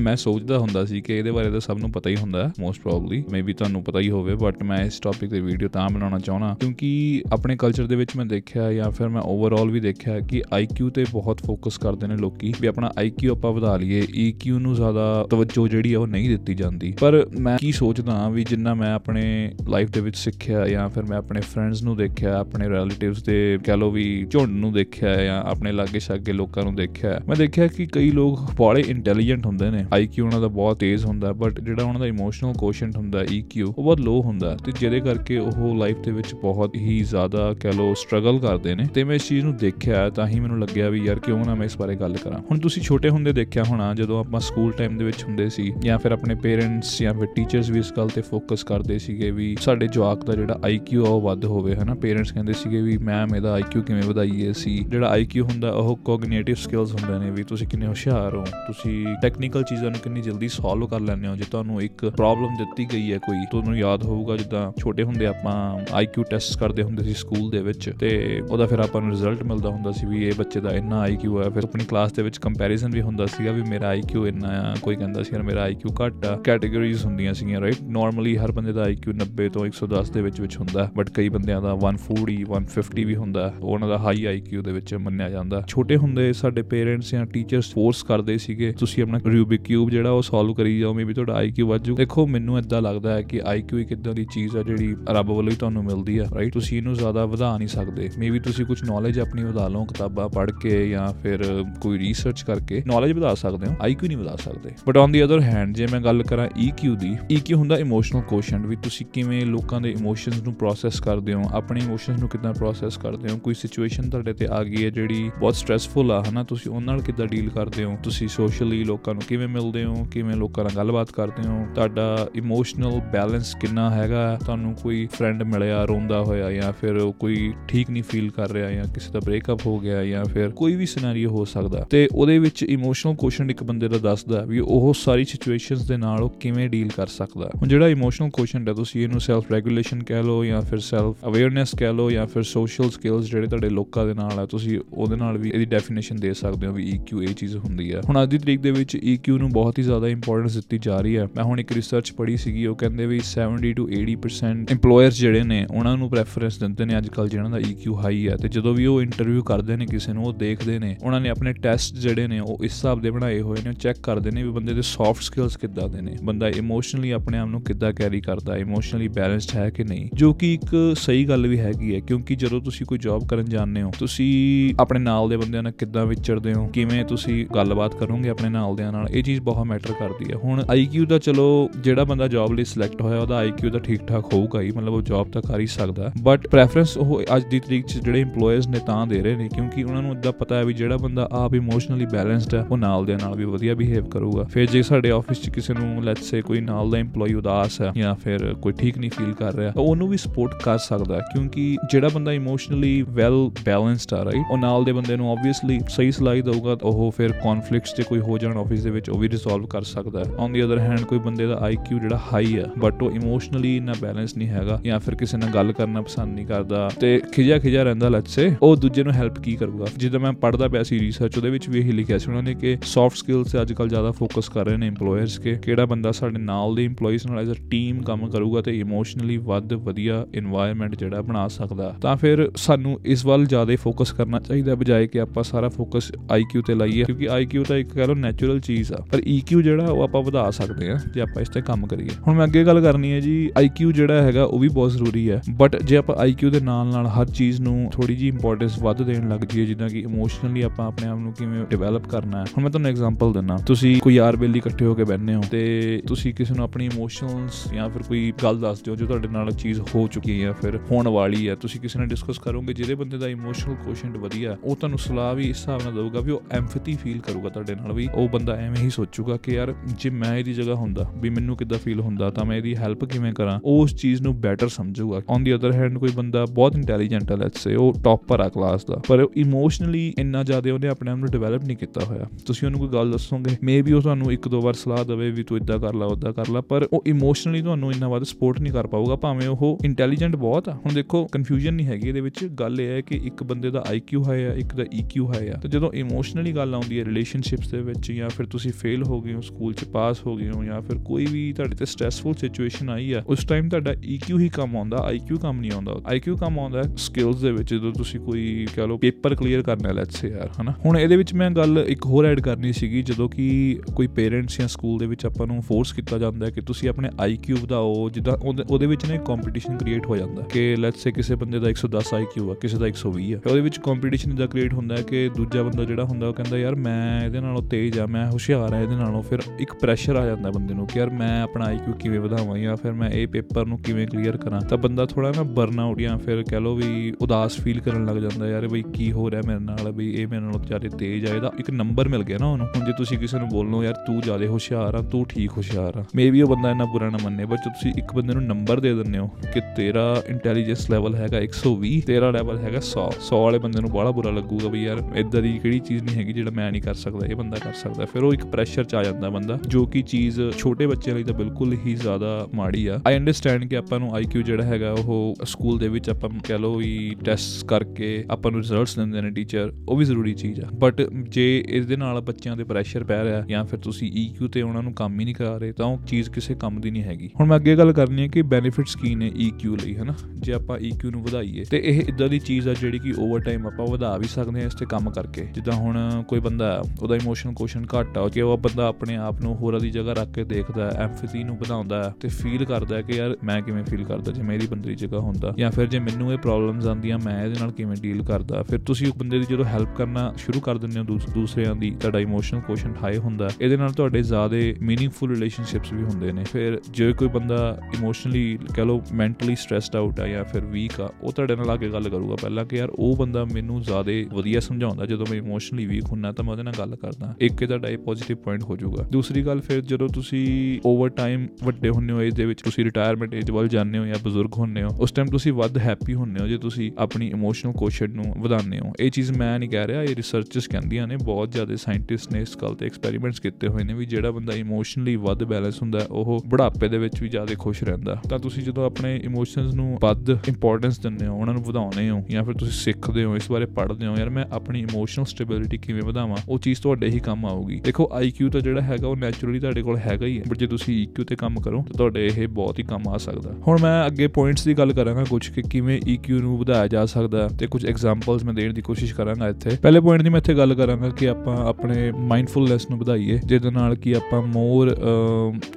ਮੈਂ 0.00 0.16
ਸੋਚਦਾ 0.16 0.58
ਹੁੰਦਾ 0.58 0.84
ਸੀ 0.84 1.00
ਕਿ 1.00 1.16
ਇਹਦੇ 1.18 1.30
ਬਾਰੇ 1.30 1.50
ਤਾਂ 1.50 1.60
ਸਭ 1.60 1.78
ਨੂੰ 1.78 1.90
ਪਤਾ 1.92 2.10
ਹੀ 2.10 2.16
ਹੁੰਦਾ 2.16 2.48
ਹੈ 2.48 2.52
ਮੋਸਟ 2.60 2.82
ਪ੍ਰੋਬਬਲੀ 2.82 3.24
ਮੇਬੀ 3.32 3.52
ਤੁਹਾਨੂੰ 3.52 3.82
ਪਤਾ 3.84 4.00
ਹੀ 4.00 4.10
ਹੋਵੇ 4.10 4.34
ਬਟ 4.34 4.62
ਮੈਂ 4.62 4.84
ਇਸ 4.84 5.00
ਟੌਪਿਕ 5.00 5.30
ਤੇ 5.30 5.40
ਵੀਡੀਓ 5.40 5.68
ਤਾਂ 5.68 5.88
ਬਣਾਉਣਾ 5.88 6.18
ਚਾਹਣਾ 6.18 6.56
ਕਿਉਂਕਿ 6.60 7.22
ਆਪਣੇ 7.32 7.56
ਕਲਚਰ 7.56 7.86
ਦੇ 7.86 7.96
ਵਿੱਚ 7.96 8.16
ਮੈਂ 8.16 8.26
ਦੇਖਿਆ 8.26 8.72
ਜਾਂ 8.72 8.90
ਫਿਰ 8.90 9.08
ਮੈਂ 9.08 9.22
ਓਵਰਆਲ 9.22 9.70
ਵੀ 9.70 9.80
ਦੇਖਿਆ 9.80 10.20
ਕਿ 10.20 10.42
IQ 10.62 10.90
ਤੇ 10.90 11.04
ਬਹੁਤ 11.12 11.46
ਫੋਕਸ 11.46 11.78
ਕਰਦੇ 11.78 12.06
ਨੇ 12.06 12.16
ਲੋਕੀ, 12.16 12.54
ਵੀ 12.60 12.66
ਆਪਣਾ 12.66 12.90
IQ 13.04 13.30
ਆਪਾਂ 13.30 13.52
ਵਧਾ 13.52 13.76
ਲਈਏ 13.76 14.02
EQ 14.28 14.58
ਨੂੰ 14.58 14.74
ਜ਼ਿਆਦਾ 14.74 15.26
ਤਵੱਜੋ 15.30 15.68
ਜਿਹੜੀ 15.68 15.94
ਆ 15.94 16.00
ਉਹ 16.00 16.06
ਨਹੀਂ 16.06 16.28
ਦਿੱਤੀ 16.28 16.54
ਜਾਂਦੀ। 16.54 16.94
ਪਰ 17.00 17.26
ਮੈਂ 17.38 17.58
ਕੀ 17.58 17.72
ਸੋਚ 17.72 17.97
ਸੋਚਦਾ 17.98 18.28
ਵੀ 18.28 18.44
ਜਿੰਨਾ 18.44 18.74
ਮੈਂ 18.74 18.92
ਆਪਣੇ 18.94 19.52
ਲਾਈਫ 19.68 19.90
ਦੇ 19.90 20.00
ਵਿੱਚ 20.00 20.16
ਸਿੱਖਿਆ 20.16 20.66
ਜਾਂ 20.68 20.88
ਫਿਰ 20.88 21.02
ਮੈਂ 21.02 21.18
ਆਪਣੇ 21.18 21.40
ਫਰੈਂਡਸ 21.40 21.82
ਨੂੰ 21.82 21.96
ਦੇਖਿਆ, 21.96 22.38
ਆਪਣੇ 22.38 22.68
ਰਿਲੇਟਿਵਸ 22.68 23.22
ਦੇ 23.22 23.58
ਕਹ 23.64 23.72
ਲੋ 23.72 23.90
ਵੀ 23.90 24.26
ਝੁੰਡ 24.30 24.52
ਨੂੰ 24.52 24.72
ਦੇਖਿਆ 24.72 25.24
ਜਾਂ 25.24 25.42
ਆਪਣੇ 25.42 25.72
ਲਾਗੇ 25.72 26.00
ਛਾਗੇ 26.00 26.32
ਲੋਕਾਂ 26.32 26.62
ਨੂੰ 26.62 26.74
ਦੇਖਿਆ, 26.74 27.20
ਮੈਂ 27.28 27.36
ਦੇਖਿਆ 27.36 27.66
ਕਿ 27.66 27.86
ਕਈ 27.86 28.10
ਲੋਕ 28.10 28.40
ਬੜੇ 28.60 28.84
ਇੰਟੈਲੀਜੈਂਟ 28.88 29.46
ਹੁੰਦੇ 29.46 29.70
ਨੇ। 29.70 29.84
ਆਈਕਿਊ 29.94 30.26
ਉਹਨਾਂ 30.26 30.40
ਦਾ 30.40 30.48
ਬਹੁਤ 30.48 30.78
ਤੇਜ਼ 30.78 31.06
ਹੁੰਦਾ 31.06 31.32
ਬਟ 31.32 31.60
ਜਿਹੜਾ 31.60 31.84
ਉਹਨਾਂ 31.84 32.00
ਦਾ 32.00 32.06
ਇਮੋਸ਼ਨਲ 32.06 32.52
ਕੋਸ਼ੈਂਟ 32.52 32.96
ਹੁੰਦਾ 32.96 33.24
ਈਕਿਊ 33.32 33.72
ਉਹ 33.78 33.84
ਬਹੁਤ 33.84 34.00
ਲੋ 34.00 34.20
ਹੁੰਦਾ 34.22 34.56
ਤੇ 34.64 34.72
ਜਿਹਦੇ 34.80 35.00
ਕਰਕੇ 35.00 35.38
ਉਹ 35.38 35.76
ਲਾਈਫ 35.76 35.96
ਦੇ 35.98 36.10
ਵਿੱਚ 36.10 36.34
ਬਹੁਤ 36.34 36.76
ਹੀ 36.76 37.00
ਜ਼ਿਆਦਾ 37.00 37.54
ਕਹ 37.54 37.68
ਲੋ 37.68 37.94
ਸਟਰਗਲ 37.94 38.38
ਕਰਦੇ 38.38 38.74
ਨੇ 38.74 38.86
ਤੇ 38.94 39.04
ਮੈਂ 39.04 39.14
ਇਸ 39.14 39.28
ਚੀਜ਼ 39.28 39.44
ਨੂੰ 39.44 39.56
ਦੇਖਿਆ 39.56 40.10
ਤਾਂ 40.10 40.26
ਹੀ 40.26 40.40
ਮੈਨੂੰ 40.40 40.60
ਲੱਗਿਆ 40.60 40.88
ਵੀ 40.88 41.00
ਯਾਰ 41.04 41.18
ਕਿਉਂ 41.18 41.44
ਨਾ 41.44 41.54
ਮੈਂ 41.54 41.66
ਇਸ 41.66 41.78
ਬਾਰੇ 41.78 41.96
ਗੱਲ 41.96 42.16
ਕਰਾਂ। 42.16 42.38
ਹੁਣ 42.50 42.58
ਤੁਸੀਂ 42.58 42.82
ਛੋਟੇ 42.82 43.08
ਹੁੰਦੇ 43.08 43.32
ਦੇਖਿਆ 43.32 43.64
ਹੋਣਾ, 43.64 43.94
ਜਦੋਂ 43.94 44.20
ਆਪਾਂ 44.20 44.40
ਸਕੂਲ 44.40 44.72
ਟਾਈਮ 44.72 44.98
ਦੇ 44.98 45.04
ਵਿੱਚ 45.04 45.24
ਹੁੰਦੇ 45.24 45.48
ਸੀ 45.48 45.72
ਜਾਂ 45.78 45.98
ਫਿਰ 45.98 46.12
ਆਪਣੇ 46.12 46.34
ਪੇਰੈਂਟਸ 46.34 46.98
ਜਾਂ 47.02 47.14
ਫਿਰ 47.14 47.26
ਟੀਚਰਸ 47.26 47.70
ਵੀ 47.70 47.82
ਇਸ 47.88 47.92
ਗੱਲ 47.96 48.08
ਤੇ 48.08 48.20
ਫੋਕਸ 48.20 48.62
ਕਰਦੇ 48.64 48.98
ਸੀਗੇ 48.98 49.30
ਵੀ 49.30 49.56
ਸਾਡੇ 49.60 49.86
ਜਵਾਕ 49.86 50.24
ਦਾ 50.24 50.34
ਜਿਹੜਾ 50.34 50.58
ਆਈਕਿਊ 50.64 51.04
ਆ 51.06 51.08
ਉਹ 51.08 51.20
ਵੱਧ 51.20 51.44
ਹੋਵੇ, 51.44 51.74
ਹਨਾ? 51.74 51.94
ਪੇਰੈਂਟਸ 51.94 52.32
ਕਹਿੰਦੇ 52.32 52.52
ਸੀਗੇ 52.52 52.80
ਵੀ 52.82 52.96
ਮੈਮ 52.98 53.34
ਇਹਦਾ 53.34 53.52
ਆਈਕਿਊ 53.52 53.82
ਕਿਵੇਂ 53.82 54.02
ਵਧਾਈਏ 54.02 54.52
ਸੀ 54.52 54.76
ਜਿਹੜਾ 54.88 55.08
ਆਈਕਿਊ 55.08 55.44
ਹੁੰਦਾ, 55.44 55.70
ਉਹ 55.70 55.96
ਕੋਗਨੀਟਿਵ 55.96 56.54
ਸਕਿੱਲਸ 56.54 56.92
ਹੁੰਦੇ 56.94 57.24
ਨੇ 57.24 57.30
ਵੀ 57.30 57.42
ਤੁਸੀਂ 57.42 57.66
ਕਿੰਨੇ 57.66 57.86
ਹੁਸ਼ਿਆਰ 57.86 58.34
ਹੋ। 58.34 58.44
ਤੁਸੀਂ 58.44 59.06
ਟੈਕਨੀਕਲ 59.22 59.62
ਚੀਜ਼ਾਂ 59.62 59.90
ਨੂੰ 59.90 60.00
ਕਿੰਨੀ 60.00 60.20
ਜਲਦੀ 60.20 60.48
ਸੋਲਵ 60.48 60.86
ਕਰ 60.86 61.00
ਲੈਂਦੇ 61.00 61.28
ਹੋ। 61.28 61.36
ਜੇ 61.36 61.44
ਤੁਹਾਨੂੰ 61.50 61.82
ਇੱਕ 61.82 62.04
ਪ੍ਰੋਬਲਮ 62.04 62.56
ਦਿੱਤੀ 62.56 62.86
ਗਈ 62.92 63.12
ਹੈ 63.12 63.18
ਕੋਈ, 63.18 63.44
ਤੁਹਾਨੂੰ 63.50 63.76
ਯਾਦ 63.78 64.04
ਹੋਊਗਾ 64.04 64.36
ਜਿੱਦਾਂ 64.36 64.72
ਛੋਟੇ 64.80 65.02
ਹੁੰਦੇ 65.02 65.26
ਆਪਾਂ 65.26 65.56
ਆਈਕਿਊ 65.92 66.24
ਟੈਸਟ 66.30 66.58
ਕਰਦੇ 66.58 66.82
ਹੁੰਦੇ 66.82 67.04
ਸੀ 67.04 67.14
ਸਕੂਲ 67.14 67.50
ਦੇ 67.50 67.62
ਵਿੱਚ 67.62 67.90
ਤੇ 68.00 68.42
ਉਹਦਾ 68.50 68.66
ਫਿਰ 68.66 68.78
ਆਪਾਂ 68.78 69.02
ਨੂੰ 69.02 69.10
ਰਿਜ਼ਲਟ 69.10 69.42
ਮਿਲਦਾ 69.42 69.68
ਹੁੰਦਾ 69.68 69.92
ਸੀ 69.92 70.06
ਵੀ 70.06 70.24
ਇਹ 70.26 70.32
ਬੱਚੇ 70.38 70.60
ਦਾ 70.60 70.70
ਇੰਨਾ 70.70 71.00
ਆਈਕਿਊ 71.00 71.42
ਹੈ 71.42 71.50
ਫਿਰ 71.50 71.64
ਆਪਣੀ 71.64 71.84
ਕਲਾਸ 71.84 72.12
ਦੇ 72.12 72.22
ਵਿੱਚ 72.22 72.38
ਕੰਪੈਰੀਜ਼ਨ 72.38 72.90
ਵੀ 72.90 73.00
ਹੁੰਦਾ 73.00 73.26
ਸੀਗਾ 73.26 73.52
ਵੀ 73.52 73.62
ਮੇਰਾ 73.62 73.88
ਆਈਕਿਊ 73.88 74.26
ਇੰਨਾ 74.26 74.48
ਆ, 74.48 74.74
ਕੋਈ 74.82 74.96
ਕਹਿੰਦਾ 74.96 75.22
ਸੀ 75.22 75.34
ਯਾਰ 75.34 75.42
ਮੇਰਾ 75.42 75.62
ਆਈਕਿਊ 75.62 75.94
ਘੱਟ 76.04 76.26
ਆ। 76.26 76.36
ਕੈਟਾਗਰੀਜ਼ 76.44 77.04
ਹੁੰਦੀਆਂ 77.04 77.34
ਸੀਗੀਆਂ 77.34 77.60
ਰਾਈਟ 77.60 77.77
ਨਾਰਮਲੀ 77.82 78.36
ਹਰ 78.36 78.52
ਬੰਦੇ 78.52 78.72
ਦਾ 78.72 78.82
ਆਈਕਿਊ 78.82 79.12
90 79.14 79.48
ਤੋਂ 79.48 79.64
110 79.66 80.12
ਦੇ 80.14 80.22
ਵਿੱਚ 80.22 80.40
ਵਿੱਚ 80.40 80.56
ਹੁੰਦਾ 80.56 80.88
ਬਟ 80.96 81.10
ਕਈ 81.10 81.28
ਬੰਦਿਆਂ 81.28 81.60
ਦਾ 81.62 81.72
140 81.82 82.36
150 82.50 83.04
ਵੀ 83.04 83.16
ਹੁੰਦਾ 83.16 83.52
ਉਹਨਾਂ 83.62 83.88
ਦਾ 83.88 83.98
ਹਾਈ 83.98 84.24
ਆਈਕਿਊ 84.24 84.62
ਦੇ 84.62 84.72
ਵਿੱਚ 84.72 84.94
ਮੰਨਿਆ 84.94 85.28
ਜਾਂਦਾ 85.30 85.62
ਛੋਟੇ 85.68 85.96
ਹੁੰਦੇ 85.96 86.32
ਸਾਡੇ 86.32 86.62
ਪੇਰੈਂਟਸ 86.62 87.10
ਜਾਂ 87.10 87.24
ਟੀਚਰਸ 87.26 87.72
ਫੋਰਸ 87.72 88.02
ਕਰਦੇ 88.02 88.36
ਸੀਗੇ, 88.38 88.72
ਤੁਸੀਂ 88.72 89.02
ਆਪਣਾ 89.02 89.20
ਰਿਊਬਿਕ 89.26 89.62
ਕਿਊਬ 89.62 89.90
ਜਿਹੜਾ 89.90 90.10
ਉਹ 90.10 90.22
ਸੋਲਵ 90.22 90.54
ਕਰੀ 90.54 90.78
ਜਾਓ 90.78 90.94
ਮੇਬੀ 90.94 91.14
ਤੁਹਾਡਾ 91.14 91.34
ਆਈਕਿਊ 91.34 91.66
ਵੱਜੂ 91.66 91.94
ਦੇਖੋ, 91.96 92.26
ਮੈਨੂੰ 92.26 92.58
ਇਦਾਂ 92.58 92.82
ਲੱਗਦਾ 92.82 93.14
ਹੈ 93.14 93.22
ਕਿ 93.22 93.40
ਆਈਕਿਊ 93.44 93.78
ਇੱਕ 93.78 93.92
ਇਦਾਂ 93.92 94.14
ਦੀ 94.14 94.24
ਚੀਜ਼ 94.24 94.56
ਆ 94.56 94.62
ਜਿਹੜੀ 94.62 94.94
ਰੱਬ 95.08 95.30
ਵੱਲੋਂ 95.30 95.50
ਹੀ 95.50 95.56
ਤੁਹਾਨੂੰ 95.56 95.84
ਮਿਲਦੀ 95.84 96.18
ਆ 96.18 96.26
ਰਾਈਟ 96.34 96.52
ਤੁਸੀਂ 96.52 96.78
ਇਹਨੂੰ 96.78 96.94
ਜ਼ਿਆਦਾ 96.94 97.24
ਵਧਾ 97.26 97.56
ਨਹੀਂ 97.58 97.68
ਸਕਦੇ। 97.68 98.08
ਮੇਬੀ 98.18 98.38
ਤੁਸੀਂ 98.38 98.66
ਕੁਝ 98.66 98.82
ਨੌਲੇਜ 98.84 99.18
ਆਪਣੀ 99.20 99.44
ਵਧਾ 99.44 99.68
ਲਓ, 99.68 99.84
ਕਿਤਾਬਾਂ 99.84 100.28
ਪੜ੍ਹ 100.28 100.52
ਕੇ 100.62 100.88
ਜਾਂ 100.88 101.12
ਫਿਰ 101.22 101.44
ਕੋਈ 101.80 101.98
ਰਿਸਰਚ 101.98 102.42
ਕਰਕੇ 102.42 102.82
ਨੌਲੇਜ 102.86 103.12
ਵਧਾ 103.12 103.34
ਸਕਦੇ 103.34 103.66
ਹੋ 103.66 103.74
ਆਈਕਿਊ 103.82 104.08
ਨਹੀਂ 104.08 104.18
ਵਧਾ 104.18 104.36
ਸਕਦੇ। 104.36 104.70
But 104.86 104.96
on 104.96 105.12
the 105.12 105.24
other 105.24 105.40
hand 105.40 105.74
ਜੇ 105.76 105.86
ਮੈਂ 105.92 106.00
ਗੱਲ 106.00 106.22
ਕਰਾਂ 106.22 106.48
ਈਕਿਊ 106.58 106.94
ਦੀ 106.96 107.16
ਈਕਿਊ 107.30 107.58
ਹੁੰਦਾ 107.68 107.80
ਇਮੋਸ਼ਨਲ 107.80 108.22
ਕੋਸ਼ੀਐਂਟ 108.22 108.66
ਵੀ 108.66 108.76
ਤੁਸੀਂ 108.76 109.06
ਕਿਵੇਂ 109.06 109.46
ਲੋਕਾਂ 109.46 109.80
ਦੇ 109.80 109.90
ਇਮੋਸ਼ਨਸ 109.90 110.42
ਨੂੰ 110.42 110.54
ਪ੍ਰੋਸੈਸ 110.54 111.00
ਕਰਦੇ 111.00 111.34
ਹੋ, 111.34 111.42
ਆਪਣੇ 111.52 111.80
ਇਮੋਸ਼ਨਸ 111.80 112.20
ਨੂੰ 112.20 112.28
ਕਿਦਾਂ 112.28 112.54
ਪ੍ਰੋਸੈਸ 112.54 112.96
ਕਰਦੇ 112.96 113.28
ਹੋ, 113.32 113.38
ਕੋਈ 113.38 113.54
ਸਿਚੁਏਸ਼ਨ 113.54 114.10
ਤੁਹਾਡੇ 114.10 114.32
ਤੇ 114.32 114.46
ਆ 114.50 114.64
ਗਈ 114.64 114.84
ਹੈ 114.84 114.90
ਜਿਹੜੀ 114.90 115.30
ਬਹੁਤ 115.40 115.54
ਸਟ੍ਰੈਸਫੁਲ 115.54 116.12
ਆ, 116.12 116.24
ਹਨਾ? 116.30 116.44
ਤੁਸੀਂ 116.44 116.72
ਉਹਨਾਂ 116.72 116.94
ਨਾਲ 116.94 117.02
ਕਿਦਾਂ 117.02 117.26
ਡੀਲ 117.26 117.50
ਕਰਦੇ 117.50 117.84
ਹੋ? 117.84 117.96
ਤੁਸੀਂ 118.02 118.28
ਸੋਸ਼ਲੀ 118.28 118.84
ਲੋਕਾਂ 118.84 119.14
ਨੂੰ 119.14 119.22
ਕਿਵੇਂ 119.28 119.48
ਮਿਲਦੇ 119.48 119.84
ਹੋ? 119.84 120.04
ਕਿਵੇਂ 120.10 120.34
ਲੋਕਾਂ 120.34 120.64
ਨਾਲ 120.64 120.72
ਗੱਲਬਾਤ 120.76 121.10
ਕਰਦੇ 121.10 121.48
ਹੋ? 121.48 121.66
ਤੁਹਾਡਾ 121.74 122.28
ਇਮੋਸ਼ਨਲ 122.34 123.00
ਬੈਲੈਂਸ 123.12 123.54
ਕਿੰਨਾ 123.54 123.90
ਹੈਗਾ? 123.90 124.38
ਤੁਹਾਨੂੰ 124.40 124.74
ਕੋਈ 124.74 125.06
ਫਰੈਂਡ 125.06 125.42
ਮਿਲਿਆ, 125.42 125.84
ਰੋਂਦਾ 125.84 126.22
ਹੋਇਆ, 126.22 126.50
ਜਾਂ 126.50 126.72
ਫਿਰ 126.72 127.12
ਕੋਈ 127.20 127.52
ਠੀਕ 127.68 127.90
ਨਹੀਂ 127.90 128.02
ਫੀਲ 128.02 128.30
ਕਰ 128.30 128.50
ਰਿਹਾ, 128.50 128.70
ਜਾਂ 128.70 128.84
ਕਿਸੇ 128.84 129.12
ਦਾ 129.12 129.20
ਬ੍ਰੇਕਅਪ 129.20 129.66
ਹੋ 129.66 129.78
ਗਿਆ, 129.78 130.04
ਜਾਂ 130.04 130.24
ਫਿਰ 130.24 130.48
ਕੋਈ 130.48 130.76
ਵੀ 130.76 130.86
ਸਿਨੈਰੀਓ 130.86 131.30
ਹੋ 131.30 131.44
ਸਕਦਾ। 131.44 131.86
ਤੇ 131.90 132.08
ਉਹਦੇ 132.12 132.38
ਵਿੱਚ 132.38 132.62
ਇਮੋਸ਼ਨਲ 132.62 133.14
ਕੁਐਸਚਨ 133.14 133.50
ਇੱਕ 133.50 133.64
ਬੰਦੇ 133.64 133.88
ਦਾ 133.88 133.98
ਦੱਸਦਾ 133.98 134.44
ਵੀ 134.44 134.58
ਉਹ 134.58 134.94
ਸਾਰੀ 134.98 135.24
ਸਿਚੁਏਸ਼ਨਸ 135.24 135.88
ਦੇ 135.88 135.96
ਨਾਲ 135.96 136.22
ਉਹ 136.22 136.30
ਕਿਵੇਂ 136.30 136.68
ਡੀਲ 136.68 136.88
ਕਰ 136.96 137.06
ਸਕਦਾ। 137.06 137.50
ਹੁਣ 137.58 137.68
ਜਿਹੜਾ 137.68 137.88
ਇਮੋਸ਼ਨਲ 137.88 138.28
ਕੁਐਸਚਨ 138.30 138.68
ਹੈ, 138.68 138.72
ਤੁਸੀਂ 138.72 139.02
ਇਹਨੂੰ 139.02 139.20
ਸੈਲਫ 139.20 139.50
ਰੈਗੂਲੇਸ਼ਨ 139.52 140.02
ਕਹਿ 140.02 140.22
ਲਓ 140.22 140.44
ਜਾਂ 140.44 140.60
ਫਿਰ 140.62 140.78
ਸੈਲਫ 140.78 141.24
ਅਵੇਅਰਨੈਸ 141.26 141.74
ਕਹਿ 141.78 141.92
ਲਓ 141.92 142.10
ਜਾਂ 142.10 142.26
ਫਿਰ 142.26 142.42
ਸੋਸ਼ਲ 142.42 142.90
ਸਕਿੱਲਸ 142.90 143.24
ਜਿਹੜੇ 143.24 143.46
ਤੁਹਾਡੇ 143.46 143.68
ਲੋਕਾਂ 143.68 144.06
ਦੇ 144.06 144.14
ਨਾਲ 144.14 144.38
ਆ, 144.38 144.46
ਤੁਸੀਂ 144.46 144.78
ਉਹਦੇ 144.92 145.16
ਨਾਲ 145.16 145.38
ਵੀ 145.38 145.50
ਇਹਦੀ 145.50 145.64
ਡੈਫੀਨੇਸ਼ਨ 145.64 146.16
ਦੇ 146.16 146.32
ਸਕਦੇ 146.34 146.66
ਹੋ 146.66 146.72
ਵੀ 146.72 146.92
EQ 146.92 147.22
ਇਹ 147.22 147.34
ਚੀਜ਼ 147.34 147.56
ਹੁੰਦੀ 147.56 147.90
ਆ। 147.92 148.00
ਹੁਣ 148.08 148.22
ਅੱਜ 148.22 148.30
ਦੀ 148.30 148.38
ਤਰੀਕ 148.38 148.60
ਦੇ 148.60 148.70
ਵਿੱਚ 148.70 148.96
EQ 148.96 149.38
ਨੂੰ 149.38 149.50
ਬਹੁਤ 149.50 149.78
ਹੀ 149.78 149.82
ਜ਼ਿਆਦਾ 149.82 150.08
ਇੰਪੋਰਟੈਂਸ 150.08 150.54
ਦਿੱਤੀ 150.54 150.78
ਜਾ 150.78 151.00
ਰਹੀ 151.00 151.16
ਹੈ 151.16 151.26
ਮੈਂ 151.36 151.44
ਹੁਣ 151.44 151.60
ਇੱਕ 151.60 151.72
ਰਿਸਰਚ 151.72 152.12
ਪੜ੍ਹੀ 152.12 152.36
ਸੀਗੀ, 152.36 152.66
ਉਹ 152.66 152.76
ਕਹਿੰਦੇ 152.76 153.06
ਵੀ 153.06 153.20
70 153.20 153.72
ਤੋਂ 153.74 153.88
80% 153.88 154.72
EMPLOYERS 154.74 155.10
ਜਿਹੜੇ 155.10 155.42
ਨੇ, 155.42 155.66
ਉਹਨਾਂ 155.70 155.96
ਨੂੰ 155.96 156.10
ਪ੍ਰੈਫਰੈਂਸ 156.10 156.58
ਦਿੰਦੇ 156.58 156.84
ਨੇ 156.84 156.98
ਅੱਜ 156.98 157.08
ਕੱਲ 157.08 157.28
ਜਿਹਨਾਂ 157.28 157.50
ਦਾ 157.50 157.58
EQ 157.58 157.94
ਹਾਈ 158.04 158.28
ਹੈ 158.28 158.36
ਤੇ 158.36 158.48
ਜਦੋਂ 158.48 158.74
ਵੀ 158.74 158.86
ਉਹ 158.86 159.02
ਇੰਟਰਵਿਊ 159.02 159.42
ਕਰਦੇ 159.42 159.76
ਨੇ 159.76 159.86
ਕਿਸੇ 159.86 160.12
ਨੂੰ, 160.12 160.24
ਉਹ 160.24 160.32
ਦੇਖਦੇ 160.32 160.78
ਨੇ, 160.78 160.96
ਉਹਨਾਂ 161.02 161.20
ਨੇ 161.20 161.28
ਆਪਣੇ 161.28 161.52
ਟੈਸਟ 161.52 161.94
ਜਿਹੜੇ 161.94 162.26
ਨੇ, 162.26 162.40
ਉਹ 162.40 162.58
ਇਸ 162.64 162.72
ਹਿਸਾਬ 162.72 163.00
ਦੇ 163.02 163.10
ਬਣਾਏ 163.10 163.40
ਹੋਏ 163.40 163.58
ਨੇ 163.64 163.72
ਚੈੱਕ 163.72 163.98
ਕਰਦੇ 164.02 164.30
ਨੇ 164.30 164.42
ਵੀ 164.42 164.50
ਬੰਦੇ 164.50 164.74
ਦੇ 164.74 164.82
ਸੌਫਟ 164.82 165.22
ਸਕਿੱਲਸ 165.22 165.56
ਕਿੱਦਾਂ 165.56 165.88
ਦੇ 165.88 166.00
ਨੇ। 166.00 166.16
ਬੰਦਾ 166.22 166.48
ਇਮੋਸ਼ਨਲੀ 166.48 167.10
ਆਪਣੇ 167.10 167.37
ਆਪ 167.38 167.48
ਨੂੰ 167.48 167.60
ਕਿੱਦਾਂ 167.62 167.92
ਕੈਰੀ 167.92 168.20
ਕਰਦਾ 168.20 168.54
ਹੈ 168.54 168.58
ਇਮੋਸ਼ਨਲੀ 168.58 169.08
ਬੈਲੈਂਸਡ 169.08 169.54
ਹੈ 169.56 169.68
ਕਿ 169.70 169.84
ਨਹੀਂ, 169.84 170.08
ਜੋ 170.14 170.32
ਕਿ 170.32 170.52
ਇੱਕ 170.54 170.94
ਸਹੀ 170.96 171.24
ਗੱਲ 171.24 171.46
ਵੀ 171.46 171.58
ਹੈਗੀ 171.58 171.94
ਹੈ, 171.94 172.00
ਕਿਉਂਕਿ 172.00 172.34
ਜਦੋਂ 172.34 172.60
ਤੁਸੀਂ 172.60 172.86
ਕੋਈ 172.86 172.98
ਜੌਬ 172.98 173.26
ਕਰਨ 173.28 173.44
ਜਾਂਦੇ 173.44 173.82
ਹੋ, 173.82 173.90
ਤੁਸੀਂ 173.98 174.74
ਆਪਣੇ 174.80 175.00
ਨਾਲ 175.00 175.28
ਦੇ 175.28 175.36
ਬੰਦਿਆਂ 175.36 175.62
ਨਾਲ 175.62 175.72
ਕਿੱਦਾਂ 175.72 176.04
ਵਿਚਰਦੇ 176.06 176.52
ਹੋ, 176.54 176.66
ਕਿਵੇਂ 176.66 177.04
ਤੁਸੀਂ 177.04 177.46
ਗੱਲਬਾਤ 177.54 177.94
ਕਰੋਗੇ 177.94 178.28
ਆਪਣੇ 178.28 178.48
ਨਾਲ 178.48 178.76
ਦਿਆਂ 178.76 178.92
ਨਾਲ, 178.92 179.06
ਇਹ 179.10 179.22
ਚੀਜ਼ 179.22 179.40
ਬਹੁਤ 179.40 179.66
ਮੈਟਰ 179.66 179.92
ਕਰਦੀ 179.92 180.32
ਹੈ। 180.32 180.36
ਹੁਣ 180.36 180.62
ਆਈਕਿਊ 180.70 181.06
ਦਾ 181.06 181.18
ਚਲੋ, 181.18 181.68
ਜਿਹੜਾ 181.80 182.04
ਬੰਦਾ 182.04 182.28
ਜੌਬ 182.28 182.52
ਲਈ 182.52 182.64
ਸਿਲੈਕਟ 182.64 183.02
ਹੋਇਆ, 183.02 183.20
ਉਹਦਾ 183.20 183.36
ਆਈਕਿਊ 183.36 183.70
ਤਾਂ 183.70 183.80
ਠੀਕ 183.80 184.06
ਠਾਕ 184.06 184.32
ਹੋਊਗਾ 184.34 184.60
ਹੀ, 184.60 184.70
ਮਤਲਬ 184.70 184.94
ਉਹ 184.94 185.02
ਜੌਬ 185.02 185.30
ਤਾਂ 185.30 185.42
ਕਰ 185.42 185.60
ਹੀ 185.60 185.66
ਸਕਦਾ 185.66 186.10
ਬਟ 186.22 186.46
ਪ੍ਰੈਫਰੈਂਸ 186.48 186.96
ਉਹ 186.96 187.22
ਅੱਜ 187.36 187.44
ਦੀ 187.50 187.60
ਤਰੀਕ 187.60 187.86
'ਚ 187.86 187.98
ਜਿਹੜੇ 187.98 188.22
EMPLOYERS 188.24 188.68
ਨੇ 188.70 188.78
ਤਾਂ 188.86 189.06
ਦੇ 189.06 189.20
ਰਹੇ 189.22 189.36
ਨੇ, 189.36 189.48
ਕਿਉਂਕਿ 189.48 189.84
ਉਹਨਾਂ 189.84 190.02
ਨੂੰ 190.02 190.12
ਇਦਾਂ 190.12 190.32
ਪਤਾ 190.32 190.56
ਹੈ 190.56 190.64
ਵੀ 190.64 190.72
ਜਿਹੜਾ 190.72 190.96
ਬੰਦਾ 190.96 191.28
ਆਪ 191.32 191.54
ਇਮੋਸ਼ਨਲੀ 191.54 192.06
ਬੈਲੈਂਸਡ 192.06 192.54
ਹੈ, 192.54 192.64
ਉਹ 192.70 192.76
ਨਾਲ 192.76 193.04
ਦੇ 193.04 193.16
ਨਾਲ 193.16 193.36
ਵੀ 193.36 193.44
ਵਧੀਆ 193.44 193.74
ਬਿਹੇਵ 193.74 194.08
ਕਰੂਗਾ। 194.08 194.44
ਫਿਰ 194.44 194.66
ਜੇ 194.66 194.82
ਸਾਡੇ 194.82 195.10
ਆਫਿਸ 195.10 195.42
'ਚ 195.42 195.50
ਕਿਸੇ 195.50 195.74
ਨੂੰ 195.74 196.04
ਲੈਟਸ 196.04 196.30
ਸੇ 196.30 196.42
ਕੋਈ 196.42 196.60
ਨਾਲ 196.60 196.90
ਦਾ 196.90 196.98
EMPLOYE 197.28 197.38
ਉਦਾਸ 197.38 197.80
ਹੈ 197.80 197.92
ਜਾਂ 197.96 198.14
ਫਿਰ 198.14 198.54
ਕੋਈ 198.62 198.72
ਠੀਕ 198.72 198.98
ਨਹੀਂ 198.98 199.10
ਫੀਲ 199.10 199.32
ਕਰ 199.32 199.54
ਰਿਹਾ, 199.54 199.70
ਤਾਂ 199.70 199.82
ਉਹਨੂੰ 199.82 200.08
ਵੀ 200.08 200.16
ਸਪੋਰਟ 200.16 200.62
ਕਰ 200.62 200.78
ਸਕਦਾ 200.78 201.18
ਕਿਉਂਕਿ 201.32 201.76
ਜਿਹੜਾ 201.90 202.08
ਬੰਦਾ 202.14 202.32
ਇਮੋਸ਼ਨਲੀ 202.32 203.02
ਵੈਲ 203.02 203.50
ਬੈਲੈਂਸਡ 203.64 204.14
ਆ 204.14 204.24
ਰਾਈਟ 204.24 204.44
ਉਹ 204.50 204.58
ਨਾਲ 204.58 204.84
ਦੇ 204.84 204.92
ਬੰਦੇ 204.92 205.16
ਨੂੰ 205.16 205.30
ਆਬਵੀਅਸਲੀ 205.32 205.78
ਸਹੀ 205.88 206.12
ਸਲਾਹ 206.12 206.36
ਦਊਗਾ 206.42 206.76
ਉਹ 206.82 207.10
ਫਿਰ 207.16 207.32
ਕਨਫਲਿਕਟਸ 207.32 207.92
ਤੇ 207.92 208.02
ਕੋਈ 208.02 208.18
ਹੋ 208.18 208.38
ਜਾਣ 208.38 208.56
ਆਫਿਸ 208.56 208.82
ਦੇ 208.82 208.90
ਵਿੱਚ, 208.90 209.10
ਉਹ 209.10 209.18
ਵੀ 209.18 209.28
ਰਿਜ਼ੋਲਵ 209.28 209.66
ਕਰ 209.66 209.82
ਸਕਦਾ 209.82 210.24
ਹੈ। 210.24 210.34
ਔਨ 210.34 210.52
ਦੀ 210.52 210.64
ਅਦਰ 210.64 210.78
ਹੈਂਡ 210.78 211.00
ਕੋਈ 211.00 211.18
ਬੰਦੇ 211.18 211.46
ਦਾ 211.46 211.58
ਆਈਕਿਊ 211.60 211.98
ਜਿਹੜਾ 211.98 212.20
ਹਾਈ 212.32 212.58
ਹੈ 212.58 212.64
ਬਟ 212.78 213.02
ਉਹ 213.02 213.10
ਇਮੋਸ਼ਨਲੀ 213.10 213.76
ਇਨਾ 213.76 213.94
ਬੈਲੈਂਸ 214.00 214.36
ਨਹੀਂ 214.36 214.48
ਹੈਗਾ, 214.48 214.80
ਜਾਂ 214.84 214.98
ਫਿਰ 215.00 215.14
ਕਿਸੇ 215.14 215.36
ਨਾਲ 215.36 215.50
ਗੱਲ 215.50 215.72
ਕਰਨਾ 215.72 216.00
ਪਸੰਦ 216.00 216.34
ਨਹੀਂ 216.34 216.46
ਕਰਦਾ, 216.46 216.90
ਤੇ 217.00 217.20
ਖਿਜਾ 217.32 217.58
ਖਿਜਾ 217.58 217.82
ਰਹਿੰਦਾ 217.82 218.08
ਲੈਟਸ 218.08 218.34
ਸੇ 218.34 218.50
ਉਹ 218.62 218.76
ਦੂਜੇ 218.76 219.02
ਨੂੰ 219.02 219.12
ਹੈਲਪ 219.12 219.38
ਕੀ 219.38 219.56
ਕਰੂਗਾ? 219.56 219.86
ਜਿੱਦਾਂ 219.96 220.20
ਮੈਂ 220.20 220.32
ਪੜਦਾ 220.32 220.68
ਪਿਆ 220.68 220.82
ਸੀ 220.82 220.98
ਰਿਸਰਚ 220.98 221.36
ਉਹਦੇ 221.36 221.50
ਵਿੱਚ 221.50 221.68
ਵੀ 221.68 221.78
ਇਹੀ 221.80 221.92
ਲਿਖਿਆ 221.92 222.18
ਸੀ 222.18 222.30
ਉਹਨਾਂ 222.30 222.42
ਨੇ 222.42 222.54
ਕਿ 222.54 222.76
ਸੌਫਟ 222.84 223.16
ਸਕਿੱਲਸ 223.16 223.52
ਤੇ 223.52 223.60
ਅੱਜਕੱਲ 223.62 223.88
ਜ਼ਿਆਦਾ 223.88 224.10
ਫੋਕਸ 224.12 224.48
ਕਰ 224.48 224.66
ਰਹੇ 224.66 224.76
ਨੇ 224.76 224.90
EMPLOYERS 224.90 225.40
ਕੇ 225.42 225.54
ਕਿਹੜਾ 225.54 225.86
ਬੰਦਾ 225.86 226.12
ਸਾਡੇ 226.12 226.38
ਨਾਲ 226.38 226.74
ਦੇ 226.74 226.84
ਇਸ 227.18 227.26
ਨਾਲ 227.26 227.38
ਐਜ਼ 227.38 227.50
ਅ 227.50 227.54
ਟੀਮ 227.70 228.02
ਕੰਮ 228.02 228.26
ਕਰੂਗਾ 228.30 228.60
ਤੇ 228.62 228.78
ਇਮੋਸ਼ਨਲੀ 228.78 229.36
ਵੱਧ 229.36 229.72
ਵਧੀਆ 229.72 230.26
এনवायरमेंट 230.38 230.96
ਜਿਹੜਾ 230.98 231.22
ਬਣਾ 231.22 231.46
ਸਕਦਾ। 231.48 231.94
ਤਾਂ 232.02 232.16
ਫਿਰ 232.16 232.50
ਸਾਨੂੰ 232.56 232.98
ਇਸ 233.04 233.24
ਵੱਲ 233.26 233.46
ਜ਼ਿਆਦਾ 233.46 233.76
ਫੋਕਸ 233.76 234.12
ਕਰਨਾ 234.12 234.40
ਚਾਹੀਦਾ, 234.40 234.74
ਬਜਾਏ 234.74 235.06
ਕਿ 235.06 235.20
ਆਪਾਂ 235.20 235.42
ਸਾਰਾ 235.42 235.68
ਫੋਕਸ 235.68 236.10
ਆਈਕਿਊ 236.30 236.62
ਤੇ 236.62 236.74
ਲਾਈਏ, 236.74 237.04
ਕਿਉਂਕਿ 237.04 237.28
ਆਈਕਿਊ 237.28 237.64
ਤਾਂ 237.64 237.76
ਇੱਕ 237.76 237.88
ਕਹ 237.88 238.06
ਲਓ 238.08 238.14
ਨੈਚੁਰਲ 238.14 238.60
ਚੀਜ਼ 238.60 238.92
ਆ। 238.92 239.04
ਪਰ 239.12 239.22
ਈਕਿਊ 239.26 239.62
ਜਿਹੜਾ 239.62 239.86
ਉਹ 239.86 240.02
ਆਪਾਂ 240.02 240.22
ਵਧਾ 240.22 240.50
ਸਕਦੇ 240.50 240.90
ਆ, 240.90 240.98
ਜੇ 241.14 241.20
ਆਪਾਂ 241.20 241.42
ਇਸ 241.42 241.48
ਤੇ 241.48 241.60
ਕੰਮ 241.60 241.86
ਕਰੀਏ। 241.86 242.08
ਹੁਣ 242.26 242.34
ਮੈਂ 242.34 242.46
ਅੱਗੇ 242.46 242.64
ਗੱਲ 242.64 242.80
ਕਰਨੀ 242.80 243.12
ਹੈ 243.12 243.20
ਜੀ 243.20 243.50
ਆਈਕਿਊ 243.58 243.92
ਜਿਹੜਾ 243.92 244.22
ਹੈਗਾ 244.22 244.44
ਉਹ 244.44 244.58
ਵੀ 244.58 244.68
ਬਹੁਤ 244.68 244.92
ਜ਼ਰੂਰੀ 244.92 245.30
ਹੈ। 245.30 245.42
ਬਟ 245.50 245.76
ਜੇ 245.82 245.96
ਆਪਾਂ 245.96 246.16
ਆਈਕਿਊ 246.16 246.50
ਦੇ 246.50 246.60
ਨਾਲ 246.60 246.86
ਨਾਲ 246.86 247.06
ਹਰ 247.06 247.26
ਚੀਜ਼ 247.26 247.60
ਨੂੰ 247.60 247.90
ਥੋੜੀ 247.92 248.16
ਜੀ 248.16 248.28
ਇੰਪੋਰਟੈਂਸ 248.28 248.78
ਵੱਧ 248.78 249.02
ਦੇਣ 249.02 249.28
ਲੱਗ 249.28 249.40
ਜਾਈਏ, 249.40 249.66
ਜਿੱਦਾਂ 249.66 249.88
ਕਿ 249.88 250.00
ਇਮੋਸ਼ਨਲੀ 250.00 250.62
ਆਪਾਂ 250.62 250.86
ਆਪਣੇ 250.86 251.08
ਆਪ 251.08 251.18
ਨੂੰ 251.18 251.32
ਕਿਵੇਂ 251.32 251.64
ਡਿਵੈਲਪ 251.70 252.06
ਕਰਨਾ 252.06 252.38
ਹੈ। 252.38 252.44
ਹੁਣ 252.44 252.62
ਮੈਂ 252.62 252.70
ਤੁਹਾਨੂੰ 252.70 252.90
ਐਗਜ਼ਾਮਪਲ 252.90 253.32
ਦਿੰਨਾ 253.32 253.56
ਤੁਸੀਂ 253.66 253.96
ਕੋਈ 254.00 254.14
ਯਾਰ 254.14 254.36
ਬੇਲੀ 254.36 254.58
ਇਕੱਠੇ 254.58 254.84
ਹੋ 254.84 254.94
ਕੇ 254.94 255.04
ਬੈਠਨੇ 255.04 255.34
ਹੋ 255.34 255.42
ਤੇ 255.50 256.02
ਤੁਸੀਂ 256.06 256.34
ਕਿਸੇ 256.34 256.54
ਨੂੰ 256.54 256.64
ਆਪਣੀ 256.64 256.88
ਇਮੋਸ਼ਨਲਸ 257.08 257.72
ਜਾਂ 257.72 257.88
ਫਿਰ 257.90 258.02
ਕੋਈ 258.02 258.32
ਗੱਲ 258.42 258.58
ਦੱਸ 258.60 258.80
ਦਿਓ 258.82 258.94
ਜੋ 258.96 259.06
ਤੁਹਾਡੇ 259.06 259.28
ਨਾਲ 259.28 259.50
ਚੀਜ਼ 259.50 259.80
ਹੋ 259.94 260.06
ਚੁੱਕੀ 260.06 260.32
ਹੈ 260.32 260.46
ਜਾਂ 260.46 260.52
ਫਿਰ 260.52 260.78
ਹੋਣ 260.90 261.08
ਵਾਲੀ 261.08 261.48
ਹੈ। 261.48 261.54
ਤੁਸੀਂ 261.54 261.80
ਕਿਸੇ 261.80 261.98
ਨਾਲ 261.98 262.08
ਡਿਸਕਸ 262.08 262.38
ਕਰੋਗੇ, 262.38 262.72
ਜਿਹਦੇ 262.72 262.94
ਬੰਦੇ 262.94 263.18
ਦਾ 263.18 263.28
ਇਮੋਸ਼ਨਲ 263.28 263.74
ਕੋਸ਼ੈਂਟ 263.84 264.16
ਵਧੀਆ, 264.16 264.56
ਉਹ 264.64 264.76
ਤੁਹਾਨੂੰ 264.76 264.98
ਸਲਾਹ 264.98 265.34
ਵੀ 265.34 265.48
ਇਸ 265.50 265.56
ਹਿਸਾਬ 265.56 265.82
ਨਾਲ 265.84 265.94
ਦੇਊਗਾ 265.94 266.20
ਵੀ 266.20 266.30
ਉਹ 266.30 266.42
ਐਮਪੈਥੀ 266.50 266.96
ਫੀਲ 266.96 267.20
ਕਰੂਗਾ 267.20 267.48
ਤੁਹਾਡੇ 267.48 267.74
ਨਾਲ 267.74 267.92
ਵੀ। 267.92 268.08
ਉਹ 268.14 268.28
ਬੰਦਾ 268.28 268.54
ਐਵੇਂ 268.56 268.76
ਹੀ 268.76 268.90
ਸੋਚੂਗਾ 268.90 269.36
ਕਿ 269.36 269.54
ਯਾਰ, 269.54 269.74
ਜੇ 269.98 270.10
ਮੈਂ 270.10 270.36
ਇਹਦੀ 270.36 270.54
ਜਗ੍ਹਾ 270.54 270.74
ਹੁੰਦਾ, 270.74 271.10
ਵੀ 271.16 271.30
ਮੈਨੂੰ 271.30 271.56
ਕਿੱਦਾਂ 271.56 271.78
ਫੀਲ 271.78 272.00
ਹੁੰਦਾ, 272.00 272.30
ਤਾਂ 272.30 272.44
ਮੈਂ 272.44 272.56
ਇਹਦੀ 272.56 272.74
ਹੈਲਪ 272.76 273.04
ਕਿਵੇਂ 273.04 273.32
ਕਰਾਂ? 273.32 273.58
ਉਸ 273.64 273.94
ਚੀਜ਼ 273.94 274.22
ਨੂੰ 274.22 274.34
ਬੈਟਰ 274.40 274.68
ਸਮਝੂਗਾ। 274.68 275.20
ਔਨ 275.28 275.44
ਦੀ 275.44 275.54
ਅਦਰ 275.54 275.72
ਹੈਂਡ 275.72 275.98
ਕੋਈ 275.98 276.10
ਬੰਦਾ 276.16 276.44
ਬਹੁਤ 276.50 276.76
ਇੰਟੈਲੀਜੈਂਟ 276.76 277.30
ਹੈ 277.30 277.36
ਲੈਟਸ 277.36 277.64
ਸੇ 277.64 277.74
ਉਹ 277.74 278.00
ਟੌਪਰ 278.04 278.40
ਆ 278.40 278.48
ਕਲਾਸ 278.48 278.84
ਦਾ। 278.84 279.00
ਪਰ 279.08 279.26
ਇਮੋਸ਼ਨਲੀ 279.36 280.06
ਇੰਨਾ 280.18 280.42
ਜ਼ਿਆਦਾ 280.42 280.74
ਉਹਨੇ 280.74 280.88
ਆਪਣੇ 280.88 281.10
ਆਪ 281.10 281.18
ਨੂੰ 281.18 281.28
ਡਿਵੈਲਪ 281.28 281.64
ਨਹੀਂ 281.64 281.76
ਕੀਤਾ 281.76 282.04
ਹੋਇਆ। 282.04 282.26
ਤੁਸੀਂ 282.46 282.68
ਉਹਨੂੰ 282.68 282.80
ਕੋਈ 282.80 282.88
ਗੱਲ 282.88 283.10
ਦੱਸੋਗੇ 283.12 283.56
ਮੇਬੀ 283.62 283.92
ਉਹ 283.92 284.02
ਤੁਹਾਨੂੰ 284.02 284.32
ਇੱਕ 284.32 284.48
ਦੋ 284.48 284.60
ਵਾਰ 284.60 284.74
ਸਲਾਹ 284.74 285.04
ਦੇਵੇ 285.04 285.30
ਵੀ 285.30 285.42
ਤੂੰ 285.42 285.56
ਇਦਾਂ 285.56 285.78
ਕਰ 285.78 285.94
ਲੈ 285.94 286.06
ਉਦਾਂ 286.06 286.32
ਕਰ 286.32 286.48
ਲੈ, 286.48 286.60
ਪਰ 286.60 286.88
ਉਹ 286.98 287.02
ਇਮੋਸ਼ਨਲੀ 287.06 287.62
ਤੁਹਾਨੂੰ 287.62 287.92
ਇੰਨਾ 287.92 288.08
ਵੱਧ 288.08 288.22
ਸਪੋਰਟ 288.22 288.60
ਨਹੀਂ 288.60 288.72
ਕਰ 288.72 288.86
ਪਾਊਗਾ, 288.86 289.16
ਭਾਵੇਂ 289.16 289.48
ਉਹ 289.48 289.78
ਇੰਟੈਲੀਜੈਂਟ 289.84 290.36
ਬਹੁਤ 290.36 290.68
ਆ। 290.68 290.74
ਹੁਣ 290.74 290.92
ਦੇਖੋ 290.92 291.26
ਕਨਫਿਊਜ਼ਨ 291.26 291.74
ਨਹੀਂ 291.74 291.86
ਹੈਗੀ 291.86 292.08
ਇਹਦੇ 292.08 292.20
ਵਿੱਚ। 292.20 292.44
ਗੱਲ 292.44 292.80
ਇਹ 292.80 292.88
ਹੈ 292.88 293.00
ਕਿ 293.00 293.20
ਇੱਕ 293.24 293.42
ਬੰਦੇ 293.42 293.70
ਦਾ 293.70 293.84
ਆਈਕਿਊ 293.88 294.24
ਹਾਈ 294.24 294.44
ਆ, 294.44 294.52
ਇੱਕ 294.52 294.74
ਦਾ 294.74 294.84
ਈਕਿਊ 294.94 295.26
ਹਾਈ 295.26 295.48
ਆ। 295.48 295.52
ਤੇ 295.52 295.68
ਜਦੋਂ 295.68 295.92
ਇਮੋਸ਼ਨਲੀ 295.92 296.52
ਗੱਲ 296.52 296.74
ਆਉਂਦੀ 296.74 297.00
ਹੈ 297.00 297.04
ਰਿਲੇਸ਼ਨਸ਼ਿਪਸ 297.04 297.70
ਦੇ 297.70 297.80
ਵਿੱਚ, 297.80 298.12
ਜਾਂ 298.12 298.28
ਫਿਰ 298.28 298.46
ਤੁਸੀਂ 298.46 298.72
ਫੇਲ 298.72 299.02
ਹੋ 299.02 299.20
ਗਏ 299.20 299.32
ਹੋ 299.32 299.40
ਸਕੂਲ 299.40 299.74
'ਚ 299.74 299.84
ਪਾਸ 299.84 300.26
ਹੋ 300.26 300.36
ਗਏ 300.36 300.50
ਹੋ, 300.50 300.64
ਜਾਂ 300.64 300.82
ਫਿਰ 300.82 300.98
ਕੋਈ 300.98 301.26
ਵੀ 301.26 301.52
ਤੁਹਾਡੇ 301.52 301.76
ਤੇ 301.76 301.84
ਸਟ੍ਰੈਸਫੁਲ 301.84 302.34
ਸਿਚੁਏਸ਼ਨ 302.34 302.90
ਆਈ 302.90 303.12
ਆ, 303.12 303.22
ਉਸ 303.26 303.44
ਟਾਈਮ 303.44 303.68
ਤੁਹਾਡਾ 303.68 303.94
ਈਕਿਊ 304.04 304.38
ਹੀ 304.38 304.48
ਕੰਮ 304.48 304.76
ਆਉਂਦਾ 304.76 304.96
ਆਈਕਿਊ 304.96 305.38
ਕੰਮ 305.38 305.60
ਨਹੀਂ 305.60 305.72
ਆਉਂਦਾ। 305.72 305.96
ਆਈਕਿਊ 306.06 306.36
ਕੰਮ 306.36 306.58
ਆਉਂਦਾ 306.58 306.82
ਸਕਿੱਲਸ 306.96 307.40
ਦੇ 307.40 307.52
ਵਿੱਚ, 307.52 307.74
ਜਦੋਂ 307.74 307.92
ਤੁਸੀਂ 307.92 308.20
ਕੋਈ 308.20 308.66
ਕਹ 308.76 308.80
ਲਓ 308.80 308.96
ਪੇਪਰ 308.96 309.34
ਕਲੀਅਰ 309.34 309.62
ਕਰਨਾ 309.62 309.92
ਲੈਟਸ 309.92 310.20
ਸੇ 310.20 310.28
ਯਾਰ, 310.28 310.50
ਹਨਾ? 310.62 310.74
ਹੁਣ 310.84 310.98
ਇਹਦੇ 310.98 311.16
ਵਿੱਚ 311.16 311.34
ਮੈਂ 311.34 311.50
ਗੱਲ 311.50 311.84
ਇੱਕ 311.88 312.06
ਹੋਰ 312.06 312.24
ਐਡ 312.24 312.40
ਕਰਨੀ 312.40 312.72
ਸੀਗੀ, 312.72 313.02
ਜਦੋਂ 313.02 313.28
ਕਿ 313.28 313.78
ਕੋਈ 313.94 314.06
ਪੇਰੈਂਟਸ 314.06 314.58
ਜਾਂ 314.58 314.68
ਸਕੂਲ 314.68 314.98
ਦੇ 314.98 315.06
ਵਿੱਚ 315.06 315.26
ਆਪਾਂ 315.26 315.46
ਨੂੰ 315.46 315.62
ਫੋਰਸ 315.62 315.92
ਕੀਤਾ 315.92 316.18
ਜਾਂਦਾ 316.18 316.46
ਹੈ 316.46 316.50
ਕਿ 316.50 316.60
ਤੁਸੀਂ 316.60 316.87
ਆਪਣੇ 316.88 317.10
ਆਈਕਿਊ 317.20 317.56
ਵਧਾਓ, 317.56 318.10
ਜਿੱਦਾਂ 318.10 318.36
ਉਹਦੇ 318.70 318.86
ਵਿੱਚ 318.86 319.06
ਨਾ 319.06 319.14
ਇੱਕ 319.14 319.22
ਕੰਪੀਟੀਸ਼ਨ 319.22 319.76
ਕ੍ਰੀਏਟ 319.78 320.06
ਹੋ 320.06 320.16
ਜਾਂਦਾ 320.16 320.42
ਕਿ 320.42 320.76
ਲੈਟਸ 320.76 320.98
ਸੇ 320.98 321.12
ਕਿਸੇ 321.12 321.34
ਬੰਦੇ 321.34 321.58
ਦਾ 321.58 321.68
110 321.68 322.14
ਆਈਕਿਊ 322.14 322.50
ਆ, 322.50 322.54
ਕਿਸੇ 322.54 322.78
ਦਾ 322.78 322.86
120 322.86 323.34
ਆ 323.34 323.40
ਉਹਦੇ 323.50 323.60
ਵਿੱਚ 323.60 323.78
ਕੰਪੀਟੀਸ਼ਨ 323.78 324.36
ਦਾ 324.36 324.46
ਕ੍ਰੀਏਟ 324.46 324.74
ਹੁੰਦਾ 324.74 324.96
ਹੈ 324.96 325.02
ਕਿ 325.02 325.30
ਦੂਜਾ 325.36 325.62
ਬੰਦਾ 325.62 325.84
ਜਿਹੜਾ 325.84 326.04
ਹੁੰਦਾ 326.04 326.28
ਉਹ 326.28 326.34
ਕਹਿੰਦਾ, 326.34 326.58
ਯਾਰ 326.58 326.74
ਮੈਂ 326.74 327.24
ਇਹਦੇ 327.24 327.40
ਨਾਲੋਂ 327.40 327.62
ਤੇਜ਼ 327.62 327.98
ਆ, 327.98 328.06
ਮੈਂ 328.06 328.30
ਹੁਸ਼ਿਆਰ 328.30 328.72
ਆ 328.72 328.80
ਇਹਦੇ 328.80 328.96
ਨਾਲੋਂ। 328.96 329.22
ਫਿਰ 329.22 329.38
ਇੱਕ 329.58 329.74
ਪ੍ਰੈਸ਼ਰ 329.74 330.16
ਆ 330.16 330.26
ਜਾਂਦਾ 330.26 330.50
ਬੰਦੇ 330.50 330.74
ਨੂੰ 330.74 330.86
ਕਿ 330.86 330.98
ਯਾਰ 330.98 331.10
ਮੈਂ 331.10 331.42
ਆਪਣਾ 331.42 331.64
ਆਈਕਿਊ 331.64 331.94
ਕਿਵੇਂ 331.94 332.20
ਵਧਾਵਾਂ 332.20 332.58
ਜਾਂ 332.58 332.76
ਫਿਰ 332.76 332.92
ਮੈਂ 332.92 333.10
ਇਹ 333.10 333.26
ਪੇਪਰ 333.28 333.66
ਨੂੰ 333.66 333.78
ਕਿਵੇਂ 333.78 334.06
ਕਲੀਅਰ 334.06 334.36
ਕਰਾਂ? 334.36 334.60
ਤਾਂ 334.60 334.78
ਬੰਦਾ 334.78 335.06
ਥੋੜਾ 335.06 335.32
ਨਾ 335.36 335.42
ਬਰਨ 335.42 335.80
ਆਊਟ 335.80 336.00
ਜਾਂ 336.00 336.18
ਫਿਰ 336.18 336.42
ਕਹ 336.42 336.56
ਲਓ 336.56 336.74
ਵੀ 336.74 337.12
ਉਦਾਸ 337.20 337.56
ਫੀਲ 337.56 337.80
ਕਰਨ 337.80 338.06
ਲੱਗ 338.06 338.16
ਜਾਂਦਾ, 338.16 338.48
ਯਾਰ 338.48 338.68
ਬਈ 338.68 338.82
ਕੀ 338.94 339.12
ਹੋ 339.12 339.30
ਰਿਹਾ 339.30 339.42
ਮੇਰੇ 339.46 339.58
ਨਾਲ? 339.58 339.92
ਵੀ 339.92 340.14
ਇਹ 340.14 340.26
ਮੇਰੇ 340.26 340.42
ਨਾਲੋਂ 340.42 340.60
ਜ਼ਿਆਦਾ 340.60 340.88
ਤੇਜ਼ 340.88 341.30
ਆ। 341.30 341.34
ਇਹਦਾ 341.34 341.52
ਇੱਕ 341.58 341.70
ਨੰਬਰ 341.70 342.08
ਮਿਲ 342.08 342.22
ਗਿਆ 342.22 342.38
ਨਾ 342.40 342.46
ਉਹਨੂੰ। 342.46 342.66
ਹੁਣ 342.76 342.86
ਜੇ 342.86 342.92
ਤੁਸੀਂ 342.92 343.18
ਕਿਸੇ 343.18 343.38
ਨੂੰ 343.38 343.48
ਬੋਲੋ, 343.48 343.84
ਯਾਰ 343.84 343.94
ਤੂੰ 343.94 344.20
ਜ਼ਿਆਦਾ 344.20 344.46
ਹੁਸ਼ਿਆਰ 344.46 344.94
ਆ, 344.94 345.02
ਤੂੰ 345.02 345.26
ਠੀਕ 345.28 345.50
ਹੁਸ਼ਿਆਰ 345.50 345.96
ਆ। 345.96 346.04
ਮੇਬੀ 346.14 346.42
ਉਹ 346.42 346.48
ਬੰਦਾ 346.48 346.72
ਇੰਨਾ 346.78 346.92
ਬੁਰਾ 346.92 347.10
ਨਾ 347.10 347.18
ਮੰਨੇ 347.24 347.44
ਬਟ 347.44 347.58
ਤੁਸੀਂ 347.58 347.92
ਇੱਕ 347.98 348.14
ਬੰਦੇ 348.14 348.34
ਨੂੰ 348.34 348.42
ਨੰਬਰ 348.42 348.80
ਦੇ 348.80 348.94
ਦਿੰਦੇ 348.94 349.18
ਹੋ 349.18 349.26
ਕਿ 349.26 349.60
ਤੇਰਾ 349.76 350.22
ਇੰਟੈਲੀਜੈਂਸ 350.28 350.90
ਲੈਵਲ 350.90 351.14
ਹੈਗਾ 351.14 351.40
120 351.40 352.00
ਤੇਰਾ 352.06 352.30
ਲੈਵਲ 352.30 352.58
ਹੈਗਾ 352.58 352.78
100 352.78 353.06
100 353.10 353.40
ਵਾਲੇ 353.42 353.58
ਬੰਦੇ 353.58 353.80
ਨੂੰ 353.80 353.90
ਬੜਾ 353.90 354.10
ਬੁਰਾ 354.10 354.30
ਲੱਗੂਗਾ 354.30 354.68
ਵੀ 354.68 354.84
ਯਾਰ 354.84 354.98
ਇਦਾਂ 355.16 355.42
ਦੀ 355.42 355.58
ਕਿਹੜੀ 355.58 355.78
ਚੀਜ਼ 355.78 356.04
ਨਹੀਂ 356.04 356.16
ਹੈਗੀ 356.16 356.32
ਜਿਹੜਾ 356.32 356.50
ਮੈਂ 356.50 356.72
ਨਹੀਂ 356.72 356.82
ਕਰ 356.82 356.94
ਸਕਦਾ, 356.94 357.26
ਇਹ 357.26 357.36
ਬੰਦਾ 357.36 357.58
ਕਰ 357.58 357.72
ਸਕਦਾ। 357.72 358.04
ਫਿਰ 358.04 358.22
ਉਹ 358.22 358.34
ਇੱਕ 358.34 358.46
ਪ੍ਰੈਸ਼ਰ 358.46 358.84
ਚ 358.84 358.94
ਆ 358.94 359.02
ਜਾਂਦਾ 359.02 359.30
ਬੰਦਾ, 359.30 359.58
ਜੋ 359.68 359.86
ਕਿ 359.86 360.02
ਚੀਜ਼ 360.02 360.40
ਛੋਟੇ 360.58 360.86
ਬੱਚੇ 360.86 361.14
ਲਈ 361.14 361.24
ਤਾਂ 361.24 361.34
ਬਿਲਕੁਲ 361.34 361.76
ਹੀ 361.86 361.94
ਜ਼ਿਆਦਾ 361.94 362.48
ਮਾੜੀ 362.54 362.86
ਆ। 362.86 363.00
ਆਈ 363.06 363.16
ਅੰਡਰਸਟੈਂਡ 363.16 363.64
ਕਿ 363.64 363.76
ਆਪਾਂ 363.76 363.98
ਨੂੰ 363.98 364.14
ਆਈਕਿਊ 364.14 364.42
ਜਿਹੜਾ 364.42 364.64
ਹੈਗਾ 364.64 364.92
ਉਹ 364.92 365.34
ਸਕੂਲ 365.44 365.78
ਦੇ 365.78 365.88
ਵਿੱਚ 365.88 366.10
ਆਪਾਂ 366.10 366.30
ਕਹ 366.30 366.54
ਲਓ 366.54 366.74
ਵੀ 366.74 367.16
ਟੈਸਟ 367.24 367.66
ਕਰਕੇ 367.66 368.24
ਆਪਾਂ 368.30 368.50
ਨੂੰ 368.50 368.60
ਰਿਜ਼ਲਟਸ 368.60 368.96
ਦਿੰਦੇ 368.98 369.20
ਨੇ 369.20 369.30
ਟੀਚਰ 369.30 369.72
ਉਹ 369.88 369.96
ਵੀ 369.96 370.04
ਜ਼ਰੂਰੀ 370.04 370.34
ਚੀਜ਼ 370.34 370.60
ਆ। 370.60 370.68
ਬਟ 370.78 371.02
ਜੇ 371.28 371.64
ਇਸ 371.68 371.86
ਦੇ 371.86 371.96
ਨਾਲ 371.96 372.20
ਬੱਚਿਆਂ 372.20 372.56
ਤੇ 372.56 372.64
ਪ੍ਰੈਸ਼ਰ 372.64 373.04
ਪੈ 373.04 373.24
ਰਿਹਾ 373.24 373.44
ਜਾਂ 373.48 373.64
ਫਿਰ 373.64 373.78
ਤੁਸੀਂ 373.78 374.12
ਈਕਿਊ 374.12 374.48
ਤੇ 374.48 374.62
ਉਹਨਾਂ 374.62 374.82
ਨੂੰ 374.82 374.92
ਕੰਮ 374.92 375.20
ਹੀ 375.20 375.24
ਨਹੀਂ 375.24 375.34
ਕਰਾ 375.34 375.56
ਰਹੇ, 375.56 375.72
ਤਾਂ 375.72 375.86
ਉਹ 375.86 375.98
ਚੀਜ਼ 376.06 376.30
ਕਿਸੇ 376.30 376.54
ਕੰਮ 376.54 376.67
ਦੀ 376.76 376.90
ਨਹੀਂ 376.90 377.02
ਹੈਗੀ। 377.02 377.30
ਹੁਣ 377.40 377.48
ਮੈਂ 377.48 377.56
ਅੱਗੇ 377.56 377.76
ਗੱਲ 377.76 377.92
ਕਰਨੀ 377.92 378.22
ਹੈ 378.22 378.26
ਕਿ 378.26 378.42
ਬੈਨੀਫਿਟਸ 378.42 378.96
ਕੀ 378.96 379.14
ਨੇ 379.14 379.32
ਈਕਿਊ 379.36 379.76
ਲਈ, 379.76 379.94
ਹਨਾ? 379.96 380.14
ਜੇ 380.34 380.52
ਆਪਾਂ 380.52 380.78
ਈਕਿਊ 380.78 381.10
ਨੂੰ 381.10 381.22
ਵਧਾਈਏ, 381.22 381.64
ਤੇ 381.70 381.82
ਇਹ 381.84 382.02
ਇਦਾਂ 382.08 382.28
ਦੀ 382.28 382.38
ਚੀਜ਼ 382.38 382.68
ਆ 382.68 382.74
ਜਿਹੜੀ 382.74 382.98
ਕਿ 382.98 383.14
ਓਵਰ 383.18 383.40
ਟਾਈਮ 383.40 383.66
ਆਪਾਂ 383.66 383.86
ਵਧਾ 383.86 384.16
ਵੀ 384.16 384.26
ਸਕਦੇ 384.26 384.60
ਹਾਂ 384.60 384.66
ਇਸ 384.66 384.74
ਤੇ 384.74 384.86
ਕੰਮ 384.86 385.10
ਕਰਕੇ। 385.10 385.48
ਜਿੱਦਾਂ 385.54 385.72
ਹੁਣ 385.72 386.22
ਕੋਈ 386.28 386.40
ਬੰਦਾ 386.40 386.82
ਉਹਦਾ 387.02 387.16
ਇਮੋਸ਼ਨ 387.16 387.52
ਕੋਸ਼ਨ 387.52 387.86
ਘੱਟ 387.98 388.18
ਆ, 388.18 388.28
ਕਿ 388.28 388.40
ਉਹ 388.40 388.58
ਬੰਦਾ 388.58 388.86
ਆਪਣੇ 388.86 389.16
ਆਪ 389.16 389.40
ਨੂੰ 389.40 389.56
ਹੋਰਾਂ 389.56 389.80
ਦੀ 389.80 389.90
ਜਗ੍ਹਾ 389.90 390.12
ਰੱਖ 390.12 390.32
ਕੇ 390.32 390.44
ਦੇਖਦਾ 390.44 390.84
ਹੈ 390.84 390.90
ਐਮਫੈਥੀ 390.90 391.44
ਨੂੰ 391.44 391.56
ਵਧਾਉਂਦਾ 391.56 392.04
ਹੈ, 392.04 392.14
ਤੇ 392.20 392.28
ਫੀਲ 392.28 392.64
ਕਰਦਾ 392.64 393.02
ਕਿ 393.02 393.12
ਯਾਰ 393.12 393.36
ਮੈਂ 393.44 393.62
ਕਿਵੇਂ 393.62 393.84
ਫੀਲ 393.84 394.04
ਕਰਦਾ, 394.04 394.32
ਜੇ 394.32 394.42
ਮੇਰੀ 394.42 394.66
ਬੰਦੇ 394.66 394.88
ਦੀ 394.88 394.94
ਜਗ੍ਹਾ 394.94 395.20
ਹੁੰਦਾ। 395.20 395.54
ਜਾਂ 395.58 395.70
ਫਿਰ 395.70 395.86
ਜੇ 395.86 395.98
ਮੈਨੂੰ 395.98 396.32
ਇਹ 396.32 396.38
ਪ੍ਰੋਬਲਮਸ 396.38 396.86
ਆਉਂਦੀਆਂ, 396.86 397.18
ਮੈਂ 397.18 397.44
ਇਹਦੇ 397.44 397.60
ਨਾਲ 397.60 397.72
ਕਿਵੇਂ 397.72 397.96
ਡੀਲ 398.02 398.22
ਕਰਦਾ। 398.22 398.62
ਫਿਰ 398.62 398.78
ਤੁਸੀਂ 398.78 399.06
ਇੱਕ 399.06 399.16
ਬੰਦੇ 399.16 399.38
ਦੀ 399.38 399.44
ਜਦੋਂ 399.50 399.64
ਹੈਲਪ 399.64 399.96
ਕਰਨਾ 399.96 400.34
ਸ਼ੁਰੂ 400.36 400.60
ਕਰ 400.60 400.78
ਦਿੰਦੇ 400.78 401.00
ਹੋ 401.00 401.04
ਦੂਸਰਿਆਂ 401.34 401.74
ਦੀ 401.76 401.90
ਤੁਹਾਡਾ 401.90 402.18
ਇਮੋਸ਼ਨਲ 402.18 402.60
ਕੋਸ਼ਨ 402.60 402.94
ਹਾਈ 403.02 403.16
ਹੁੰਦਾ 403.16 403.50
ਇਹਦੇ 403.60 403.76
ਨਾਲ 403.76 403.92
ਤੁਹਾਡੇ 403.92 404.22
ਜ਼ਿਆਦਾ 404.22 404.48
ਮੀਨਿੰਗਫੁਲ 404.82 405.30
ਰਿਲੇਸ਼ਨਸ਼ਿਪਸ 405.30 405.92
ਵੀ 405.92 406.02
ਹੁੰਦੇ 406.02 406.32
ਨੇ। 406.32 406.44
ਫਿਰ 406.52 406.80
ਜੇ 406.90 407.12
ਕੋਈ 407.12 407.28
ਬੰਦਾ 407.28 407.78
ਇਮੋਸ਼ਨਲੀ 407.94 408.58
ਕਹ 408.76 408.80
ਲਓ 408.80 409.02
ਮੈਂਟਲੀ 409.14 409.56
ਸਟ੍ਰੈਸਡ 409.56 409.96
ਆਊਟ 409.96 410.20
ਆ 410.20 410.26
ਜਾਂ 410.26 410.44
ਫਿਰ 410.44 410.64
ਵੀਕ 410.64 411.00
ਆ, 411.00 411.12
ਉਹ 411.22 411.32
ਤੁਹਾਡੇ 411.32 411.56
ਨਾਲ 411.56 411.70
ਆ 411.70 411.76
ਕੇ 411.76 411.88
ਗੱਲ 411.88 412.08
ਕਰੂਗਾ 412.08 412.36
ਪਹਿਲਾਂ 412.42 412.64
ਕਿ 412.64 412.76
ਯਾਰ 412.76 412.88
ਉਹ 412.94 413.16
ਬੰਦਾ 413.16 413.44
ਮੈਨੂੰ 413.44 413.80
ਜ਼ਿਆਦਾ 413.82 414.12
ਵਧੀਆ 414.32 414.60
ਸਮਝਾਉਂਦਾ 414.60 415.06
ਜਦੋਂ 415.06 415.26
ਮੈਂ 415.30 415.38
ਇਮੋਸ਼ਨਲੀ 415.38 415.86
ਵੀਕ 415.86 416.04
ਹੁੰਨਾ 416.04 416.32
ਤਾਂ 416.32 416.44
ਮੈਂ 416.44 416.52
ਉਹਦੇ 416.52 416.62
ਨਾਲ 416.62 416.74
ਗੱਲ 416.78 416.96
ਕਰਦਾ। 416.96 417.34
ਇੱਕ 417.40 417.62
ਇਹਦਾ 417.62 417.78
ਡਾਈ 417.78 417.96
ਪੋਜ਼ਿਟਿਵ 417.96 418.36
ਪੁਆਇੰਟ 418.36 418.62
ਹੋ 418.62 418.76
ਜਾਊਗਾ। 418.76 419.02
ਦੂਸਰੀ 419.02 419.42
ਗੱਲ 419.42 419.60
ਫਿਰ 419.60 419.80
ਜਦੋਂ 419.80 420.08
ਤੁਸੀਂ 420.08 420.80
ਓਵਰ 420.86 421.08
ਟਾਈਮ 421.08 421.48
ਵੱਡੇ 421.64 421.88
ਹੁੰਨੇ 421.88 422.12
ਹੋ 422.12 422.22
ਏਜ 422.22 422.34
ਦੇ 422.34 422.44
ਵਿੱਚ 422.44 422.62
ਤੁਸੀਂ 422.62 422.84
ਰਿਟਾਇਰਮੈਂਟ 422.84 423.34
ਏਜ 423.34 423.50
ਵੱਲ 423.50 423.68
ਜਾਂਦੇ 423.68 423.98
ਹੋ 423.98 424.04
ਜਾਂ 424.04 424.14
ਬਜ਼ੁਰਗ 424.24 424.54
ਹੁੰਨੇ 424.58 424.82
ਹੋ, 424.82 424.88
ਉਸ 425.00 425.12
ਟਾਈਮ 425.12 425.28
ਤੁਸੀਂ 425.28 425.52
ਵੱਧ 425.52 425.78
ਹੈਪੀ 425.78 426.14
ਹੁੰਨੇ 426.14 426.40
ਹੋ 426.42 426.46
ਜੇ 426.46 426.58
ਤੁਸੀਂ 426.58 426.92
ਆਪਣੀ 426.98 427.28
ਇਮੋਸ਼ਨਲ 427.28 427.72
ਕੋਸ਼ਟ 427.72 428.08
ਨੂੰ 428.08 428.24
ਵਧਾਉਂਦੇ 428.38 428.78
ਹੋ। 428.78 428.92
ਇਹ 429.00 429.10
ਚੀਜ਼ 429.10 429.32
ਮੈਂ 429.32 429.58
ਨਹੀਂ 429.58 429.70
ਕਹਿ 429.70 429.86
ਰਿਹਾ, 429.86 430.02
ਇਹ 430.02 430.16
ਰਿਸਰਚਰਸ 430.16 430.68
ਕਹਿੰਦੀਆਂ 430.68 431.06
ਨੇ, 431.06 431.16
ਬਹੁਤ 431.16 431.52
ਜ਼ਿਆਦਾ 431.52 431.76
ਸਾਇੰਟਿਸਟ 431.76 432.32
ਨੇ 432.32 432.40
ਇਸ 432.40 432.56
ਗੱਲ 432.62 432.74
ਤੇ 432.74 432.86
ਐਕਸਪੈਰੀਮੈਂਟਸ 432.86 433.40
ਕੀਤੇ 433.40 433.68
ਹੋਏ 433.68 433.84
ਨੇ 433.84 433.94
ਵੀ 433.94 434.06
ਜਿਹੜਾ 434.06 434.30
ਬੰਦਾ 434.30 434.52
ਇਮੋਸ਼ਨਲੀ 434.52 435.16
ਵੱਧ 435.16 435.44
ਬੈਲੈਂਸ 435.44 435.82
ਹੁੰਦਾ, 435.82 436.06
ਉਹ 436.10 436.37
ਬੁਢਾਪੇ 436.46 436.88
ਦੇ 436.88 436.98
ਵਿੱਚ 436.98 437.20
ਵੀ 437.22 437.28
ਜ਼ਿਆਦਾ 437.28 437.54
ਖੁਸ਼ 437.58 437.82
ਰਹਿੰਦਾ। 437.84 438.16
ਤਾਂ 438.30 438.38
ਤੁਸੀਂ 438.38 438.62
ਜਦੋਂ 438.62 438.86
ਆਪਣੇ 438.86 439.16
ਇਮੋਸ਼ਨਸ 439.24 439.74
ਨੂੰ 439.74 439.98
ਵੱਧ 440.02 440.30
ਇੰਪੋਰਟੈਂਸ 440.30 440.98
ਦਿੰਦੇ 440.98 441.26
ਹੋ, 441.26 441.36
ਉਹਨਾਂ 441.36 441.54
ਨੂੰ 441.54 441.62
ਵਧਾਉਂਦੇ 441.62 442.08
ਹੋ 442.10 442.22
ਜਾਂ 442.30 442.42
ਫਿਰ 442.44 442.54
ਤੁਸੀਂ 442.54 442.72
ਸਿੱਖਦੇ 442.72 443.24
ਹੋ, 443.24 443.36
ਇਸ 443.36 443.50
ਬਾਰੇ 443.50 443.66
ਪੜ੍ਹਦੇ 443.66 444.06
ਹੋ, 444.06 444.14
ਯਾਰ 444.18 444.30
ਮੈਂ 444.30 444.44
ਆਪਣੀ 444.52 444.80
ਇਮੋਸ਼ਨਲ 444.80 445.24
ਸਟੇਬਿਲਿਟੀ 445.24 445.78
ਕਿਵੇਂ 445.78 446.02
ਵਧਾਵਾਂ, 446.02 446.36
ਉਹ 446.48 446.58
ਚੀਜ਼ 446.58 446.80
ਤੁਹਾਡੇ 446.80 447.08
ਹੀ 447.08 447.18
ਕੰਮ 447.18 447.46
ਆਊਗੀ। 447.46 447.80
ਦੇਖੋ 447.80 448.08
ਆਈਕਿਊ 448.12 448.50
ਤਾਂ 448.50 448.60
ਜਿਹੜਾ 448.60 448.80
ਹੈਗਾ 448.80 449.08
ਉਹ 449.08 449.16
ਨੇਚਰਲੀ 449.16 449.60
ਤੁਹਾਡੇ 449.60 449.82
ਕੋਲ 449.82 449.98
ਹੈਗਾ 449.98 450.26
ਹੀ 450.26 450.38
ਹੈ 450.38 450.44
ਬਟ 450.48 450.58
ਜੇ 450.58 450.66
ਤੁਸੀਂ 450.66 450.96
ਈਕਿਊ 451.02 451.24
ਤੇ 451.24 451.36
ਕੰਮ 451.36 451.60
ਕਰੋ, 451.60 451.82
ਤਾਂ 451.82 451.94
ਤੁਹਾਡੇ 451.94 452.26
ਇਹ 452.26 452.48
ਬਹੁਤ 452.48 452.78
ਹੀ 452.78 452.84
ਕੰਮ 452.84 453.08
ਆ 453.08 453.16
ਸਕਦਾ। 453.16 453.54
ਹੁਣ 453.66 453.78
ਮੈਂ 453.82 454.06
ਅੱਗੇ 454.06 454.26
ਪੁਆਇੰਟਸ 454.26 454.64
ਦੀ 454.64 454.74
ਗੱਲ 454.74 454.92
ਕਰਾਂਗਾ 454.92 455.24
ਕੁਝ 455.24 455.48
ਕਿ 455.48 455.62
ਕਿਵੇਂ 455.62 456.00
ਈਕਿਊ 456.08 456.38
ਨੂੰ 456.38 456.58
ਵਧਾਇਆ 456.58 456.86
ਜਾ 456.88 457.04
ਸਕਦਾ 457.06 457.48
ਤੇ 457.48 457.66
ਕੁਝ 457.66 457.84
ਐਗਜ਼ਾਮਪਲਸ 457.86 458.44
ਮੈਂ 458.44 458.54
ਦੇਣ 458.54 458.74
ਦੀ 458.74 458.82
ਕੋਸ਼ਿਸ਼ 458.82 459.14
ਕਰਾਂਗਾ 459.14 459.48
ਇੱਥੇ। 459.48 459.70
ਪਹਿਲੇ 459.82 460.00
ਪੁਆਇੰਟ 460.00 460.22
ਦੀ 460.22 460.30
ਮੈਂ 460.30 460.38
ਇੱਥੇ 460.38 460.54
ਗੱਲ 460.54 460.74
ਕਰਾਂਗਾ 460.74 461.08
ਕਿ 461.08 461.28
ਆਪਾਂ 461.28 461.56
ਆਪਣੇ 461.68 462.10
ਮਾਈਂਡਫੁਲਨੈਸ 462.12 462.88
ਨੂੰ 462.90 462.98
ਵਧਾਈਏ, 462.98 463.38
ਜਿਹਦੇ 463.44 463.70
ਨਾਲ 463.70 463.94
ਕਿ 463.94 464.14
ਆਪਾਂ 464.16 464.42
ਮੋਰ 464.42 464.94